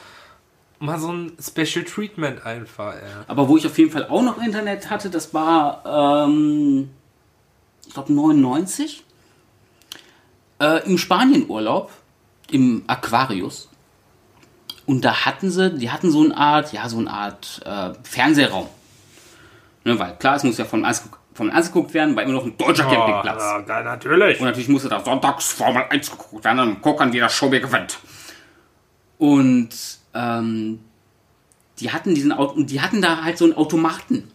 [0.80, 2.96] mal so ein Special Treatment einfach.
[2.96, 3.02] Ey.
[3.28, 6.90] Aber wo ich auf jeden Fall auch noch Internet hatte, das war, ähm,
[7.86, 9.04] ich glaube 99.
[10.60, 11.92] Äh, Im Spanienurlaub,
[12.52, 13.71] im Aquarius.
[14.86, 18.68] Und da hatten sie, die hatten so eine Art, ja, so eine Art äh, Fernsehraum.
[19.84, 22.46] Ne, weil klar, es muss ja vom Eis, vom Eis geguckt werden, weil immer noch
[22.46, 23.42] ein deutscher Campingplatz.
[23.42, 24.40] ja, geil, natürlich.
[24.40, 28.00] Und natürlich musste da sonntags Formel 1 geguckt werden, dann gucken, wie das Show gewinnt.
[29.18, 29.70] Und
[30.14, 30.80] ähm,
[31.80, 34.32] die hatten diesen Auto, die hatten da halt so einen Automaten.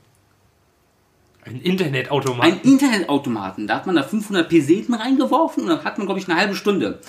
[1.44, 2.44] Ein Internetautomat.
[2.44, 3.66] Einen Internetautomaten.
[3.68, 6.56] Da hat man da 500 Peseten reingeworfen und dann hat man, glaube ich, eine halbe
[6.56, 7.00] Stunde.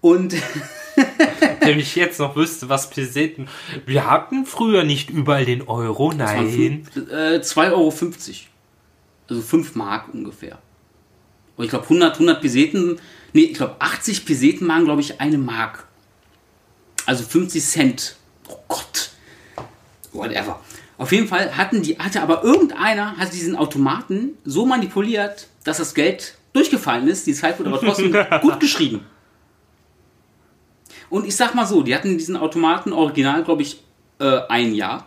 [0.00, 0.34] Und
[1.60, 3.48] Wenn ich jetzt noch wüsste, was Peseten.
[3.86, 6.86] Wir hatten früher nicht überall den Euro, nein.
[7.10, 7.92] äh, 2,50 Euro.
[9.28, 10.58] Also 5 Mark ungefähr.
[11.56, 12.98] Und ich glaube 100, 100 Peseten,
[13.32, 15.86] nee, ich glaube 80 Peseten waren, glaube ich, eine Mark.
[17.06, 18.16] Also 50 Cent.
[18.48, 19.10] Oh Gott.
[20.12, 20.60] Whatever.
[20.96, 25.94] Auf jeden Fall hatten die, hatte aber irgendeiner, hat diesen Automaten so manipuliert, dass das
[25.94, 27.26] Geld durchgefallen ist.
[27.26, 29.04] Die Zeit wurde aber trotzdem gut geschrieben.
[31.10, 33.82] Und ich sag mal so, die hatten diesen Automaten original, glaube ich,
[34.18, 35.06] äh, ein Jahr.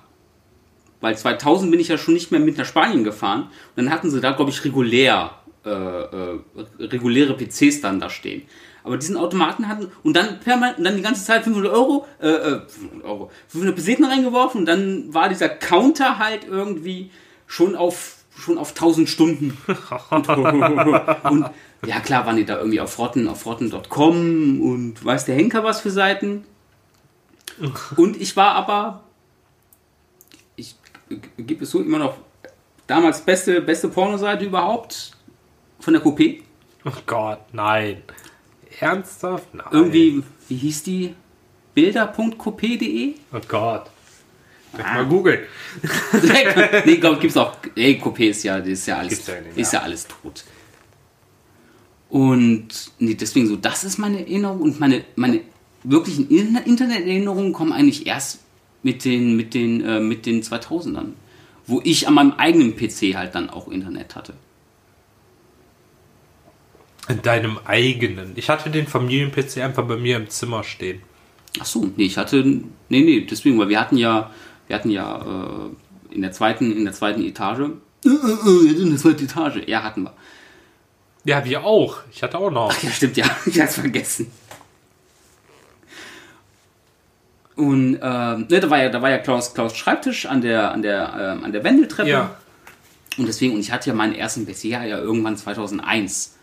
[1.00, 3.44] weil 2000 bin ich ja schon nicht mehr mit nach Spanien gefahren.
[3.44, 5.32] Und dann hatten sie da, glaube ich, regulär,
[5.64, 6.40] äh, äh,
[6.80, 8.44] reguläre PCs dann da stehen.
[8.84, 12.30] Aber diesen Automaten hatten und dann permanent und dann die ganze Zeit 500 Euro, äh,
[12.30, 17.12] äh, 500 Euro, 500 Peseten reingeworfen und dann war dieser Counter halt irgendwie
[17.46, 19.58] schon auf schon auf 1000 Stunden.
[20.10, 21.46] und, und
[21.86, 25.82] ja klar waren die da irgendwie auf rotten auf rotten.com und weiß der Henker was
[25.82, 26.46] für Seiten.
[27.96, 29.04] Und ich war aber
[30.56, 30.76] ich
[31.38, 32.18] gebe es so immer noch
[32.86, 35.12] damals beste beste Pornoseite überhaupt
[35.80, 36.42] von der Coupé.
[36.86, 38.04] Oh Gott, nein.
[38.80, 39.54] Ernsthaft?
[39.54, 39.66] Nein.
[39.72, 41.16] Irgendwie, wie hieß die?
[41.74, 43.16] Bilder.coupé.de?
[43.34, 43.90] Oh Gott.
[44.74, 44.96] Ah.
[44.96, 45.40] Mal googeln.
[46.86, 47.56] nee, ich glaube, gibt's auch.
[47.76, 50.44] Ey, Coupé ist ja, ist ja alles, ja ist ja alles tot.
[52.10, 52.68] Und
[53.00, 55.42] nee, deswegen so, das ist meine Erinnerung und meine, meine
[55.84, 58.40] wirklichen In- Internet-Erinnerungen kommen eigentlich erst
[58.84, 61.14] mit den, mit den, äh, mit den 2000ern,
[61.66, 64.34] wo ich an meinem eigenen PC halt dann auch Internet hatte.
[67.10, 68.34] In deinem eigenen.
[68.36, 71.02] Ich hatte den Familien-PC einfach bei mir im Zimmer stehen.
[71.60, 74.32] Ach so, nee, ich hatte, nee, nee, deswegen, weil wir hatten ja,
[74.68, 75.70] wir hatten ja
[76.12, 77.72] äh, in der zweiten, in der zweiten Etage,
[78.06, 80.14] äh, äh, äh, in der zweiten Etage, ja, hatten wir.
[81.28, 81.98] Ja, wir auch.
[82.10, 82.82] Ich hatte auch noch.
[82.82, 84.32] Ja, stimmt, ja, ich hab's vergessen.
[87.58, 90.82] Und äh, ne, da war ja, da war ja Klaus, Klaus Schreibtisch an der, an
[90.82, 92.10] der, ähm, an der Wendeltreppe.
[92.10, 92.38] Ja.
[93.18, 96.38] Und deswegen, und ich hatte ja meinen ersten PC ja irgendwann 2001.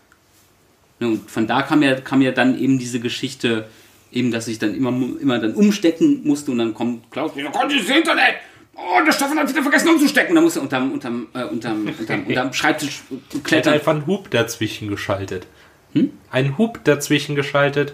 [0.99, 3.67] Ne, und von da kam ja, kam ja dann eben diese Geschichte,
[4.11, 7.89] eben, dass ich dann immer, immer dann umstecken musste und dann kommt Klaus, Gott, das
[7.89, 8.35] Internet!
[8.75, 10.35] Oh, der Stefan hat wieder vergessen umzustecken.
[10.35, 13.73] Dann musste er unterm, unterm, äh, unterm, unterm, unterm Schreibtisch Ich hätte klettern.
[13.75, 15.47] einfach einen Hub dazwischen geschaltet.
[15.93, 16.11] Hm?
[16.29, 17.93] Ein Hub dazwischen geschaltet.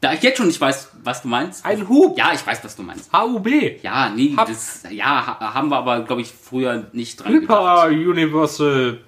[0.00, 1.64] Da ich jetzt schon nicht weiß, was du meinst.
[1.64, 2.16] Ein Hub.
[2.16, 3.10] Ja, ich weiß, was du meinst.
[3.12, 3.48] HUB.
[3.82, 7.48] Ja, nee, Hab- das, ja, ha- haben wir aber, glaube ich, früher nicht dran gedacht.
[7.50, 9.00] Hyper Universal.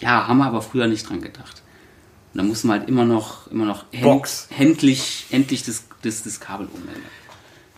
[0.00, 1.62] Ja, haben wir aber früher nicht dran gedacht.
[2.32, 4.48] Und da mussten wir halt immer noch, immer noch händ- Box.
[4.50, 7.02] händlich, endlich das, das, das Kabel umwenden.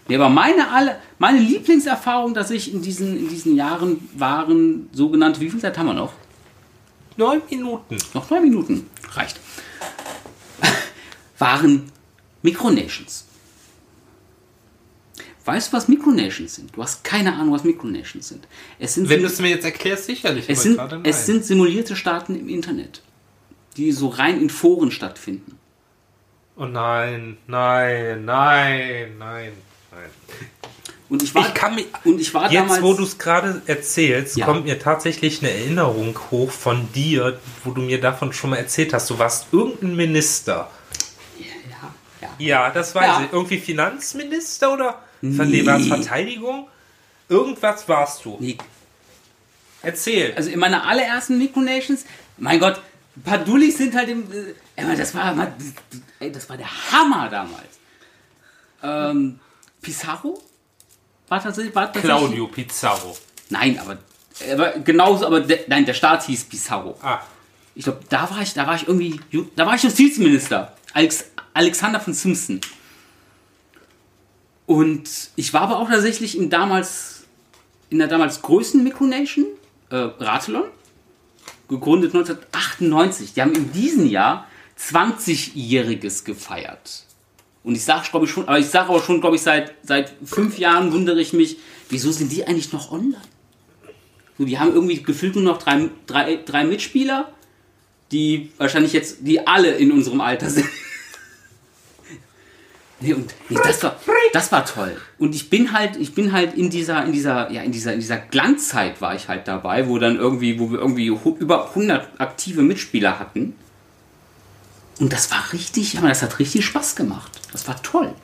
[0.09, 5.41] Nee, aber meine, alle, meine Lieblingserfahrung, dass ich in diesen, in diesen Jahren waren sogenannte,
[5.41, 6.13] wie viel Zeit haben wir noch?
[7.17, 7.97] Neun Minuten.
[8.15, 8.87] Noch neun Minuten.
[9.13, 9.41] Reicht.
[11.39, 11.91] waren
[12.43, 13.27] Micronations.
[15.45, 16.77] Weißt du, was Micronations sind?
[16.77, 18.49] Du hast keine Ahnung, was Micronations sind.
[18.81, 20.45] Es sind, Wenn du es mir jetzt erklärst, sicherlich.
[20.49, 23.01] es sind, es sind simulierte Staaten im Internet,
[23.77, 25.57] die so rein in Foren stattfinden.
[26.57, 29.53] Oh nein, nein, nein, nein.
[31.09, 31.87] Und ich war, Ich kann mich.
[32.05, 34.45] und ich war Jetzt, damals, wo du es gerade erzählst, Ja.
[34.47, 38.93] kommt mir tatsächlich eine Erinnerung hoch von dir, wo du mir davon schon mal erzählt
[38.93, 39.09] hast.
[39.11, 40.69] Du warst irgendein Minister.
[41.39, 41.47] ja,
[42.21, 42.29] ja.
[42.39, 43.23] Ja, das weiß Ja.
[43.25, 43.33] ich.
[43.33, 44.99] Irgendwie Finanzminister oder?
[45.21, 45.65] Von nee.
[45.65, 46.67] war es Verteidigung?
[47.29, 48.37] Irgendwas warst du.
[48.41, 48.59] Nee,
[49.83, 50.35] Erzähl.
[50.37, 52.05] also in meiner allerersten Micronations,
[52.37, 52.81] mein Gott,
[53.17, 54.25] ein paar Dullis sind halt im.
[54.77, 55.53] Äh, das war,
[56.21, 57.63] ey, das war der Hammer damals.
[58.83, 59.41] Ähm,
[59.87, 60.43] Pizarro?
[61.29, 61.75] War tatsächlich.
[61.75, 63.17] War tatsächlich Claudio Pizarro.
[63.51, 63.99] Nein, aber,
[64.53, 66.97] aber genauso, aber der, nein, der Staat hieß Pizarro.
[67.03, 67.21] Ah,
[67.77, 69.21] Ich glaube, da war ich, da war ich irgendwie,
[69.55, 70.77] da war ich Justizminister.
[70.93, 72.61] Alex, Alexander von Simpson.
[74.67, 77.25] Und ich war aber auch tatsächlich im damals,
[77.91, 79.47] in der damals größten Micronation,
[79.91, 80.65] äh, Rathelon,
[81.69, 83.35] gegründet 1998.
[83.35, 84.47] Die haben in diesem Jahr
[84.79, 87.05] 20-Jähriges gefeiert.
[87.67, 90.13] Und ich sage, glaube ich schon, aber ich sage aber schon, glaube ich, seit, seit
[90.25, 91.57] fünf Jahren wundere ich mich,
[91.89, 93.21] wieso sind die eigentlich noch online?
[94.39, 97.33] So, die haben irgendwie gefühlt nur noch drei, drei, drei Mitspieler,
[98.13, 100.69] die wahrscheinlich jetzt, die alle in unserem Alter sind.
[103.01, 103.99] nee, und nee, das war,
[104.33, 104.97] das war toll.
[105.19, 107.99] Und ich bin halt, ich bin halt in dieser, in dieser, ja, in dieser, in
[107.99, 112.63] dieser Glanzzeit war ich halt dabei, wo dann irgendwie, wo wir irgendwie über 100 aktive
[112.63, 113.57] Mitspieler hatten.
[114.99, 117.41] Und das war richtig, aber das hat richtig Spaß gemacht.
[117.53, 118.15] Das war toll.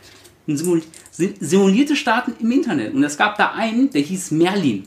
[0.46, 2.94] Simul simulierte Staaten im Internet.
[2.94, 4.86] Und es gab da einen, der hieß Merlin.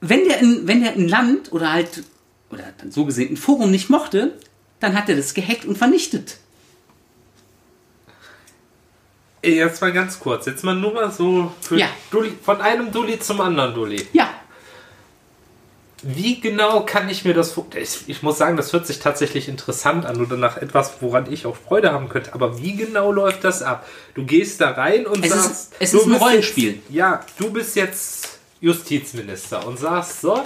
[0.00, 2.04] Wenn der, in, wenn der ein Land oder halt,
[2.50, 4.38] oder dann so gesehen ein Forum nicht mochte,
[4.80, 6.38] dann hat er das gehackt und vernichtet.
[9.42, 10.46] Jetzt mal ganz kurz.
[10.46, 11.88] Jetzt mal nur mal so für Ja.
[12.10, 14.06] Dulli, von einem Dulli zum anderen Dulli.
[14.12, 14.30] Ja,
[16.02, 19.48] Wie genau kann ich mir das vor- ich, ich muss sagen, das hört sich tatsächlich
[19.48, 22.34] interessant an oder nach etwas, woran ich auch Freude haben könnte.
[22.34, 23.84] Aber wie genau läuft das ab?
[24.14, 26.72] Du gehst da rein und Es ist- sagst, es du ist ein Rollenspiel.
[26.74, 28.28] Jetzt, ja, du bist jetzt
[28.60, 30.40] Justizminister und sagst so.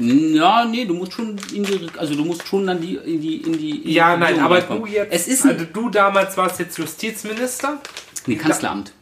[0.00, 3.36] ja, nee, du musst schon in die, also du musst schon dann die, in die,
[3.42, 3.70] in die.
[3.70, 4.82] in die Ja, nein, Regierung aber reinkommen.
[4.84, 7.78] du jetzt, Es ist ein also du damals warst jetzt Justizminister.
[8.26, 8.92] nee, Kanzleramt.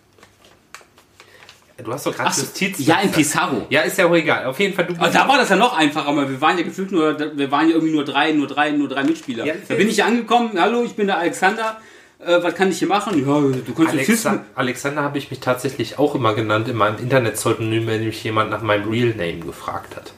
[1.83, 2.87] Du hast doch gerade so, Justiz.
[2.87, 3.67] ja, in Pizarro.
[3.69, 4.47] Ja, ist ja auch egal.
[4.47, 6.63] Auf jeden Fall, du Aber da war das ja noch einfacher, aber wir waren ja
[6.63, 9.45] gefühlt nur, wir waren ja irgendwie nur drei, nur drei, nur drei Mitspieler.
[9.45, 11.81] Ja, da bin ich ja angekommen, hallo, ich bin der Alexander,
[12.21, 13.19] äh, was kann ich hier machen?
[13.19, 13.93] Ja, du kannst.
[13.93, 18.51] Alexa Alexander habe ich mich tatsächlich auch immer genannt in meinem Internet-Pseudonym, wenn mich jemand
[18.51, 20.13] nach meinem Real Name gefragt hat.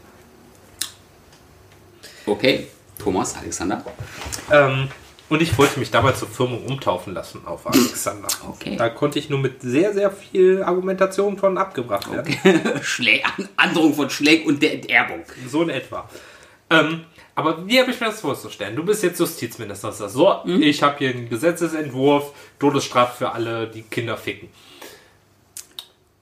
[2.26, 2.66] Okay,
[2.98, 3.82] Thomas, Alexander.
[4.52, 4.88] Ähm,
[5.28, 8.28] und ich wollte mich damals zur Firmung umtaufen lassen auf Alexander.
[8.48, 8.76] Okay.
[8.76, 12.36] Da konnte ich nur mit sehr, sehr viel Argumentation von abgebracht werden.
[13.36, 15.24] An Androhung von Schläg und der Enterbung.
[15.48, 16.08] So in etwa.
[16.70, 17.04] Ähm,
[17.34, 18.74] aber wie habe ich mir das vorzustellen?
[18.76, 19.92] Du bist jetzt Justizminister.
[19.92, 20.62] So, Mhm.
[20.62, 24.48] ich habe hier einen Gesetzesentwurf, Todesstrafe für alle, die Kinder ficken.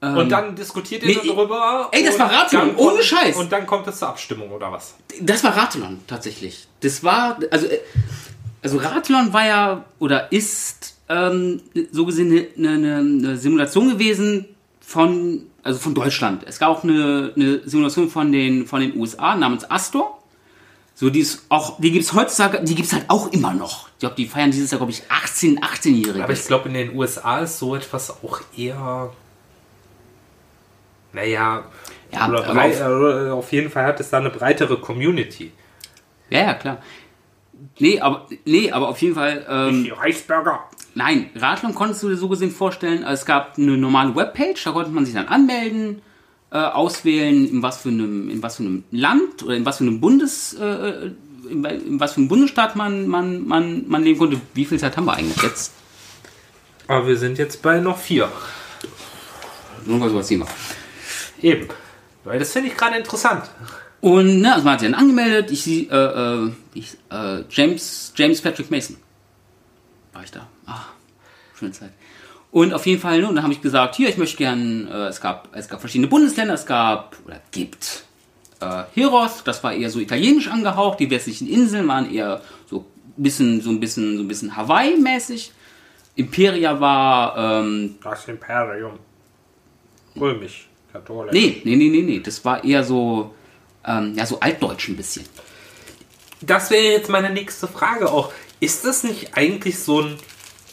[0.01, 1.89] und dann diskutiert ihr Ähm, nee, darüber.
[1.91, 3.37] ey, das war dann ohne Scheiß.
[3.37, 4.93] Und dann kommt es zur Abstimmung, oder was?
[5.19, 6.67] Das war Rathlon tatsächlich.
[6.81, 7.79] Das war, also, äh,
[8.65, 11.61] also Rathlon war ja oder ist ähm,
[11.91, 14.45] so gesehen eine, eine, eine Simulation gewesen
[14.81, 16.43] von, also von Deutschland.
[16.47, 20.11] Es gab auch eine, eine Simulation von den, von den USA namens Astor.
[20.97, 23.89] So, die ist auch, die gibt es heutzutage, die gibt es halt auch immer noch.
[23.89, 26.23] Ich glaube, die feiern dieses Jahr, glaube ich, 18, 18-Jährige.
[26.23, 29.11] Aber ich glaube, in den USA ist so etwas auch eher.
[31.13, 31.63] Naja.
[32.11, 32.71] Ja, brei-
[33.27, 35.51] äh, auf jeden Fall hat es da eine breitere Community.
[36.29, 36.77] Ja, ja, klar.
[37.79, 40.69] Nee, aber, nee, aber auf jeden Fall, ähm, Die Reichsbürger.
[40.93, 44.91] Nein, Rathlon konntest du dir so gesehen vorstellen, es gab eine normale Webpage, da konnte
[44.91, 46.01] man sich dann anmelden,
[46.51, 49.83] äh, auswählen, in was, für einem, in was für einem Land oder in was für
[49.83, 51.11] einem Bundes, äh,
[51.49, 54.39] in, in was für einem Bundesstaat man, man, man, man leben konnte.
[54.53, 55.73] Wie viel Zeit haben wir eigentlich jetzt?
[56.87, 58.31] Aber wir sind jetzt bei noch vier.
[59.85, 60.47] Nur mal sowas sehen wir.
[61.41, 61.67] Eben.
[62.23, 63.43] Weil das finde ich gerade interessant.
[64.01, 65.95] Und ne, also man hat sich dann angemeldet, ich, sie- äh,
[66.45, 68.97] äh, ich äh, James, James Patrick Mason.
[70.13, 70.47] War ich da.
[70.67, 70.81] Ah,
[71.57, 71.91] schöne Zeit.
[72.51, 75.07] Und auf jeden Fall, ne, und dann habe ich gesagt, hier, ich möchte gern, äh,
[75.07, 78.05] es gab, es gab verschiedene Bundesländer, es gab, oder gibt,
[78.61, 82.85] äh, Heros, das war eher so italienisch angehaucht, die westlichen Inseln waren eher so
[83.17, 85.51] ein bisschen, so ein bisschen, so ein bisschen Hawaii-mäßig.
[86.15, 88.99] Imperia war, ähm, Das Imperium.
[90.19, 90.67] Römisch.
[90.93, 91.33] Katholisch.
[91.33, 93.35] nee, nee, nee, nee, nee, das war eher so,
[93.85, 95.25] ähm, ja, so altdeutsch ein bisschen.
[96.41, 98.31] Das wäre jetzt meine nächste Frage auch.
[98.59, 100.17] Ist das nicht eigentlich so ein,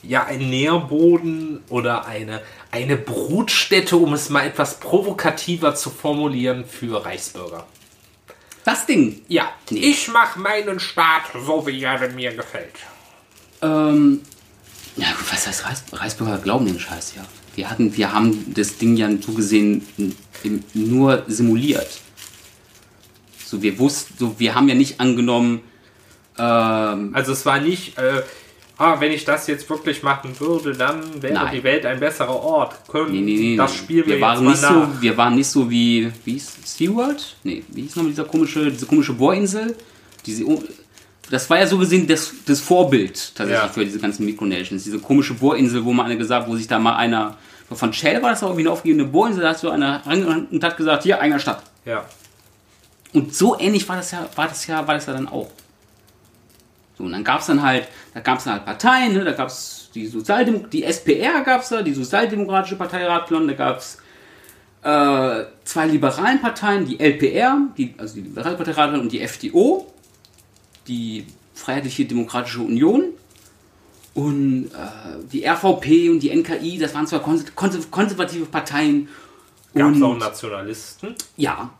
[0.02, 2.40] ja, ein Nährboden oder eine,
[2.70, 7.66] eine Brutstätte, um es mal etwas provokativer zu formulieren, für Reichsbürger?
[8.64, 12.74] Das Ding, Ja, ich mache meinen Staat so, wie er mir gefällt.
[13.60, 14.20] Ähm,
[14.96, 17.24] ja, gut, was heißt Reis, Reisbürger glauben den Scheiß, ja.
[17.54, 22.00] Wir hatten, wir haben das Ding ja so gesehen n- im- nur simuliert.
[23.52, 25.60] So, wir wussten, so, wir haben ja nicht angenommen,
[26.38, 28.22] ähm, Also es war nicht, äh,
[28.78, 31.52] ah, wenn ich das jetzt wirklich machen würde, dann wäre Nein.
[31.56, 32.88] die Welt ein besserer Ort.
[32.88, 33.74] Können nee, nee, nee, das.
[33.76, 37.36] Spiel wir wir waren nicht so, wir waren nicht so wie, wie hieß SeaWorld?
[37.44, 39.76] Nee, wie hieß nochmal dieser komische, diese komische Bohrinsel?
[40.24, 40.44] Diese,
[41.30, 43.68] das war ja so gesehen das, das Vorbild tatsächlich Ja.
[43.68, 44.82] für diese ganzen Micronations.
[44.84, 47.36] Diese komische Bohrinsel, wo mal einer gesagt, wo sich da mal einer,
[47.70, 50.02] von Shell war das auch wie eine aufgegebene Bohrinsel, da hat so einer
[50.50, 51.62] und hat gesagt, hier, einer Stadt.
[51.84, 52.06] Ja.
[53.12, 55.50] Und so ähnlich war das ja, war das ja, war das ja dann auch.
[56.96, 59.24] So, und dann gab es dann halt, da gab es dann halt Parteien, ne?
[59.24, 63.54] da gab es die Sozialdemok die SPR gab es da, die Sozialdemokratische Partei Rathlon, da
[63.54, 63.98] gab es
[64.82, 69.92] äh, zwei liberalen Parteien, die LPR, die, also die Liberale Partei Rathlon und die FDO,
[70.88, 73.04] die Freiheitliche Demokratische Union
[74.14, 79.08] und äh, die RVP und die NKI, das waren zwar konser konser konservative Parteien.
[79.74, 81.14] Gab es und- auch Nationalisten?
[81.36, 81.70] ja.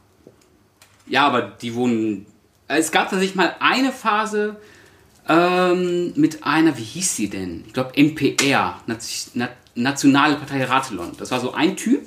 [1.12, 2.24] Ja, aber die wurden.
[2.68, 4.56] Es gab tatsächlich mal eine Phase
[5.28, 7.64] ähm, mit einer, wie hieß sie denn?
[7.66, 8.80] Ich glaube NPR,
[9.74, 11.12] Nationale Partei Rathlon.
[11.18, 12.00] Das war so ein Typ.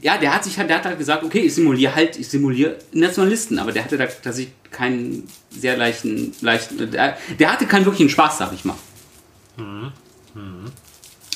[0.00, 2.78] Ja, der hat sich halt, der hat halt gesagt, okay, ich simuliere halt, ich simuliere
[2.92, 8.10] Nationalisten, aber der hatte da tatsächlich keinen sehr leichten, leichten, der, der hatte keinen wirklichen
[8.10, 8.76] Spaß, sag ich mal.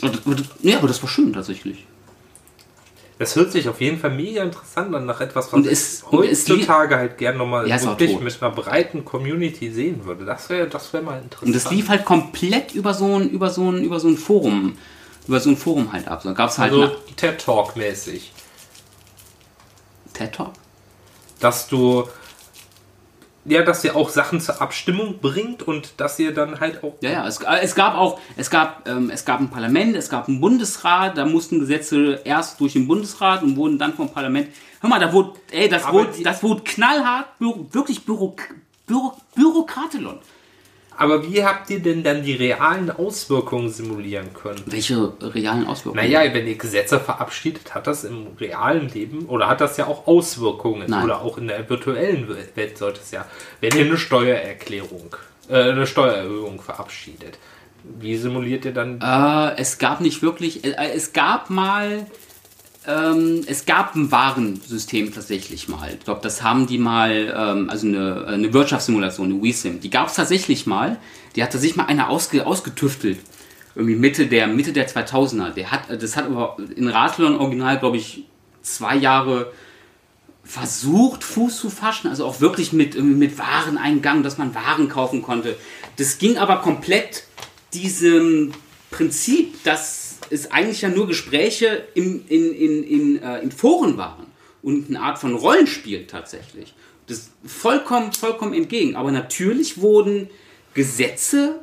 [0.00, 1.86] Und, und, ja, aber das war schön tatsächlich.
[3.22, 6.96] Das hört sich auf jeden Fall mega interessant an, nach etwas, was Und es heutzutage
[6.96, 10.24] halt gern nochmal Ja, ist wirklich mit einer breiten Community sehen würde.
[10.24, 11.46] Das wäre das wär mal interessant.
[11.46, 14.76] Und das lief halt komplett über so ein, über so ein, über so ein Forum,
[15.28, 16.22] über so ein Forum halt ab.
[16.22, 18.32] So, da gab es halt also TED Talk mäßig.
[20.12, 20.52] TED Talk.
[21.38, 22.08] Dass du
[23.44, 27.10] ja, dass ihr auch Sachen zur Abstimmung bringt und dass ihr dann halt auch Ja,
[27.10, 30.28] ja, es, äh, es gab auch, es gab, ähm, es gab ein Parlament, es gab
[30.28, 34.48] einen Bundesrat, da mussten Gesetze erst durch den Bundesrat und wurden dann vom Parlament.
[34.80, 38.36] Hör mal, da wurde, ey, das Aber wurde, das wurde knallhart, wirklich Büro,
[38.86, 40.18] Büro, Bürokratelon.
[40.96, 44.62] Aber wie habt ihr denn dann die realen Auswirkungen simulieren können?
[44.66, 46.04] Welche realen Auswirkungen?
[46.04, 50.06] Naja, wenn ihr Gesetze verabschiedet, hat das im realen Leben oder hat das ja auch
[50.06, 51.04] Auswirkungen Nein.
[51.04, 53.26] oder auch in der virtuellen Welt sollte es ja.
[53.60, 55.16] Wenn ihr eine Steuererklärung,
[55.48, 57.38] äh, eine Steuererhöhung verabschiedet,
[57.84, 59.00] wie simuliert ihr dann?
[59.00, 62.06] Äh, es gab nicht wirklich, äh, es gab mal,
[62.86, 65.90] ähm, es gab ein Warensystem tatsächlich mal.
[65.94, 70.08] Ich glaube, das haben die mal, ähm, also eine, eine Wirtschaftssimulation, eine WeSim, die gab
[70.08, 70.98] es tatsächlich mal.
[71.36, 73.18] Die hatte sich mal einer ausge, ausgetüftelt.
[73.74, 75.50] Irgendwie Mitte der, Mitte der 2000er.
[75.50, 78.24] Der hat, das hat aber in Rathlon Original, glaube ich,
[78.62, 79.52] zwei Jahre
[80.44, 85.56] versucht, Fuß zu faschen, also auch wirklich mit, mit Wareneingang, dass man Waren kaufen konnte.
[85.96, 87.24] Das ging aber komplett
[87.72, 88.52] diesem
[88.90, 90.01] Prinzip, dass
[90.32, 94.26] es eigentlich ja nur Gespräche im, in, in, in, äh, in Foren waren
[94.62, 96.74] und eine Art von Rollenspiel tatsächlich.
[97.06, 98.96] Das vollkommen, vollkommen entgegen.
[98.96, 100.30] Aber natürlich wurden
[100.72, 101.60] Gesetze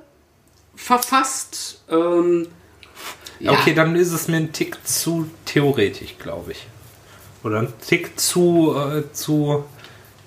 [0.76, 1.82] verfasst.
[1.90, 2.48] Ähm,
[3.40, 6.68] ja, Okay, dann ist es mir ein Tick zu theoretisch, glaube ich.
[7.44, 9.64] Oder ein Tick zu, äh, zu,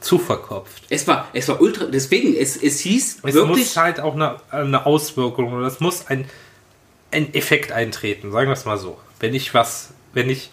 [0.01, 0.85] zu verkopft.
[0.89, 1.85] es war, es war ultra.
[1.85, 3.59] Deswegen, es, es hieß Es wirklich.
[3.59, 6.25] muss halt auch eine, eine Auswirkung oder es muss ein,
[7.13, 8.99] ein Effekt eintreten, sagen wir es mal so.
[9.21, 10.51] Wenn ich was, wenn ich.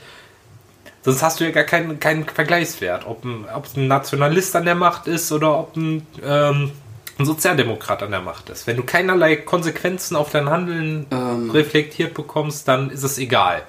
[1.02, 4.66] Sonst hast du ja gar keinen, keinen Vergleichswert, ob ein, ob es ein Nationalist an
[4.66, 6.72] der Macht ist oder ob ein, ähm,
[7.18, 8.68] ein Sozialdemokrat an der Macht ist.
[8.68, 11.52] Wenn du keinerlei Konsequenzen auf dein Handeln Ähm.
[11.52, 13.64] reflektiert bekommst, dann ist es egal.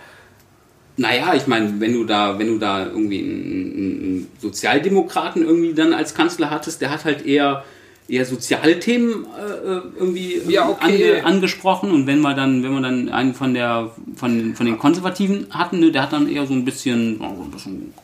[0.97, 5.95] Naja, ich meine, wenn du da, wenn du da irgendwie einen, einen Sozialdemokraten irgendwie dann
[5.95, 7.64] als Kanzler hattest, der hat halt eher
[8.11, 11.14] eher soziale Themen äh, irgendwie Ja, okay.
[11.14, 14.78] ange, angesprochen und wenn wir dann, wenn wir dann einen von der von, von den
[14.78, 17.94] Konservativen hatten, ne, der hat dann eher so ein bisschen, oh, ein bisschen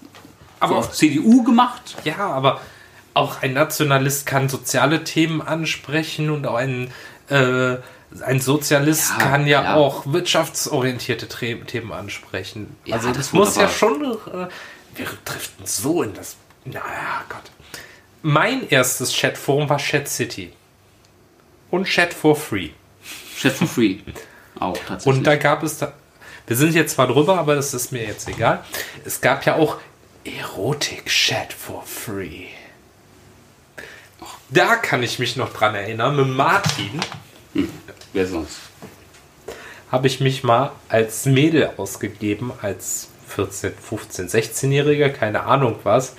[0.61, 1.97] Aber so auf CDU gemacht.
[2.05, 2.61] Ja, aber
[3.15, 6.91] auch ein Nationalist kann soziale Themen ansprechen und auch ein,
[7.29, 7.77] äh,
[8.25, 9.77] ein Sozialist Ja, kann ja klar.
[9.77, 11.27] auch wirtschaftsorientierte
[11.67, 12.77] Themen ansprechen.
[12.85, 14.03] Ja, also das das, muss ja schon.
[14.03, 14.49] Äh,
[14.95, 16.37] wir driften so in das.
[16.65, 17.43] Naja, Gott.
[18.29, 20.53] Mein erstes Chatforum war Chat City.
[21.71, 22.71] Und Chat for Free.
[23.39, 23.99] Chat for Free.
[24.59, 25.07] Auch tatsächlich.
[25.07, 25.93] Und da gab es da.
[26.49, 28.65] Wir sind jetzt zwar drüber, aber das ist mir jetzt egal.
[29.05, 29.79] Es gab ja auch
[30.25, 32.47] Erotik-Chat for free.
[34.51, 36.17] Da kann ich mich noch dran erinnern.
[36.17, 37.01] Mit Martin
[38.13, 38.59] Wer sonst?
[39.93, 46.17] habe ich mich mal als Mädel ausgegeben, als 14, 15, 16-Jähriger, keine Ahnung was.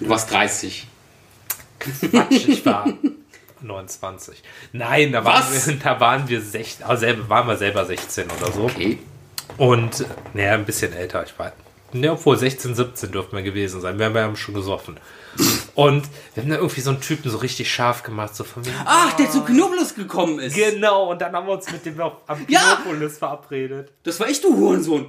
[0.00, 0.88] Du warst 30.
[1.78, 2.86] Quatsch, ich war
[3.60, 4.42] 29.
[4.72, 5.66] Nein, da waren Was?
[5.66, 8.64] wir, da waren wir 16, also selber, waren wir selber 16 oder so.
[8.64, 8.98] Okay.
[9.56, 10.04] Und,
[10.34, 11.52] naja, ein bisschen älter, ich weiß.
[11.92, 13.98] Ne, obwohl 16, 17 dürften wir gewesen sein.
[13.98, 14.98] Wir haben ja schon gesoffen.
[15.74, 16.04] Und
[16.34, 18.72] wir haben da irgendwie so einen Typen so richtig scharf gemacht, so von mir.
[18.84, 20.54] Ach, der zu Knoblauch gekommen ist.
[20.56, 22.76] Genau, und dann haben wir uns mit dem auf, am Ja!
[22.82, 23.92] Kinopolis verabredet.
[24.02, 25.08] Das war ich, du Hurensohn.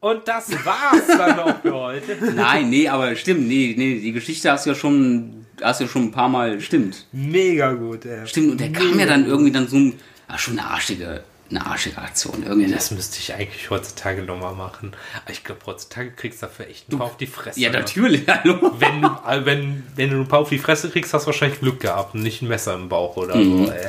[0.00, 2.16] Und das war's dann auch für heute.
[2.34, 5.90] Nein, nee, aber stimmt, nee, nee, die Geschichte hast du ja schon, hast du ja
[5.90, 7.06] schon ein paar Mal, stimmt.
[7.12, 8.26] Mega gut, ey.
[8.26, 9.94] Stimmt, und der kam ja dann irgendwie dann so ein,
[10.28, 12.44] ah, schon eine arschige, eine arschige Aktion.
[12.46, 14.92] Irgendwie Das müsste ich eigentlich heutzutage nochmal machen.
[15.24, 17.58] Aber ich glaube, heutzutage kriegst du dafür echt ein paar auf die Fresse.
[17.58, 17.78] ja, ne?
[17.78, 18.72] natürlich, hallo.
[18.78, 21.58] Wenn du, äh, wenn, wenn du ein paar auf die Fresse kriegst, hast du wahrscheinlich
[21.60, 23.88] Glück gehabt und nicht ein Messer im Bauch oder so, ey.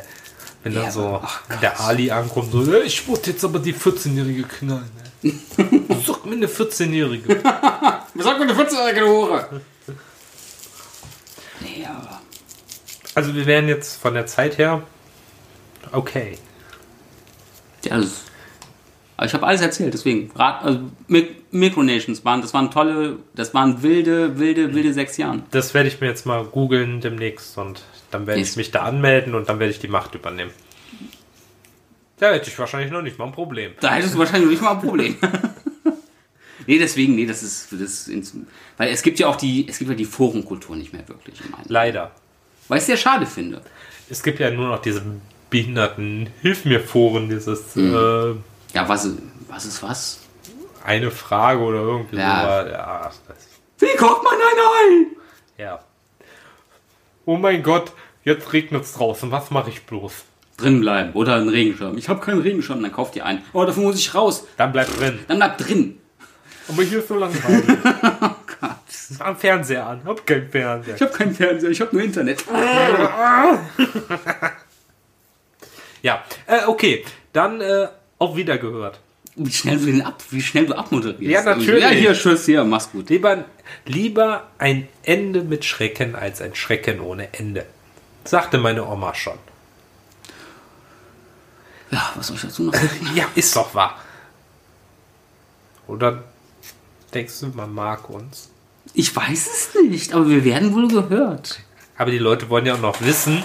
[0.63, 0.87] Wenn dann Mhm.
[0.87, 4.43] Ja, so aber- ach der Ali ankommt, so, "Ey, ich muss jetzt aber die 14-Jährige
[4.43, 5.06] knallen, ey.
[6.05, 7.43] Such mir eine 14-Jährige.
[7.43, 9.61] Was sagt mir eine 14-jährige Hure?
[11.59, 12.21] Nee, aber.
[13.15, 14.83] Also wir wären jetzt von der Zeit her
[15.91, 16.37] okay.
[17.83, 18.23] Ja, das,
[19.23, 20.31] ich habe alles erzählt, deswegen.
[20.35, 25.43] Rat, also, Mic- Micronations waren, das waren tolle, das waren wilde, wilde, wilde sechs Jahren.
[25.51, 29.33] Das werde ich mir jetzt mal googeln demnächst und dann werde ich mich da anmelden
[29.33, 30.51] und dann werde ich die Macht übernehmen.
[32.19, 33.73] Da hätte ich wahrscheinlich noch nicht mal ein Problem.
[33.79, 35.17] Da hättest du wahrscheinlich nicht mal ein Problem.
[36.67, 38.35] nee, deswegen, nee, das ist, das ist
[38.77, 41.39] weil es gibt ja auch die, es gibt ja die Forenkultur nicht mehr wirklich.
[41.67, 42.11] Leider.
[42.67, 43.61] Weil ich es sehr schade finde.
[44.09, 45.03] Es gibt ja nur noch diese
[45.49, 47.93] behinderten Hilf mir Foren, dieses Mhm.
[47.93, 49.07] äh, Ja, was,
[49.47, 50.19] was ist was?
[50.83, 52.63] eine Frage oder irgendwie Ja.
[52.63, 52.69] so.
[52.69, 53.11] Ja,
[53.79, 54.39] Wie kocht man ein
[55.59, 55.61] Ei?
[55.63, 55.79] ja.
[57.25, 57.91] Oh mein Gott,
[58.23, 59.29] jetzt regnet es draußen.
[59.31, 60.13] Was mache ich bloß?
[60.57, 61.97] Drin bleiben oder einen Regenschirm.
[61.97, 63.43] Ich habe keinen Regenschirm, dann kauft ihr einen.
[63.53, 64.45] Oh, dafür muss ich raus.
[64.57, 65.19] Dann bleib drin.
[65.27, 65.99] Dann bleibt drin.
[66.67, 67.65] Aber hier ist so langweilig.
[68.59, 69.19] Gott.
[69.19, 70.01] Am Fernseher an.
[70.03, 70.95] Hab keinen Fernseher.
[70.95, 72.43] Ich habe keinen Fernseher, ich habe nur Internet.
[76.03, 77.03] Ja, äh, okay.
[77.33, 77.87] Dann äh,
[78.19, 78.99] auf Wiedergehört.
[79.35, 81.21] Wie schnell du den ab, wie schnell du abmoderierst.
[81.21, 81.83] Ja, natürlich.
[81.83, 83.09] Ja, hier, tschüss, hier, mach's gut.
[83.09, 83.45] Lieber,
[83.85, 87.65] lieber ein Ende mit Schrecken als ein Schrecken ohne Ende.
[88.23, 89.37] Sagte meine Oma schon.
[91.91, 93.11] Ja, was soll ich dazu noch sagen?
[93.15, 93.97] Ja, ist doch wahr.
[95.87, 96.23] Oder
[97.13, 98.49] denkst du, man mag uns?
[98.93, 101.61] Ich weiß es nicht, aber wir werden wohl gehört.
[101.97, 103.43] Aber die Leute wollen ja auch noch wissen,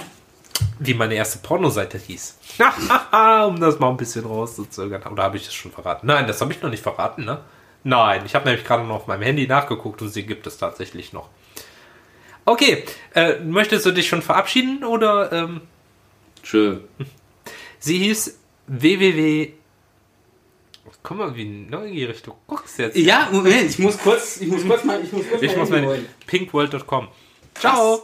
[0.79, 2.37] wie meine erste Pornoseite hieß.
[3.47, 5.03] um das mal ein bisschen rauszuzögern.
[5.03, 6.07] Oder habe ich das schon verraten?
[6.07, 7.41] Nein, das habe ich noch nicht verraten, ne?
[7.83, 11.11] Nein, ich habe nämlich gerade noch auf meinem Handy nachgeguckt und sie gibt es tatsächlich
[11.11, 11.29] noch.
[12.45, 15.31] Okay, äh, möchtest du dich schon verabschieden oder?
[15.31, 15.61] Ähm,
[16.43, 16.81] Schön.
[17.83, 19.53] sie hieß www.
[21.01, 22.95] Guck mal, wie neugierig du guckst jetzt.
[22.95, 25.69] Ja, Moment, ich muss kurz, ich muss kurz mal, ich muss kurz Ich mal muss
[25.69, 26.05] hinholen.
[26.27, 27.07] pinkworld.com.
[27.55, 28.03] Ciao.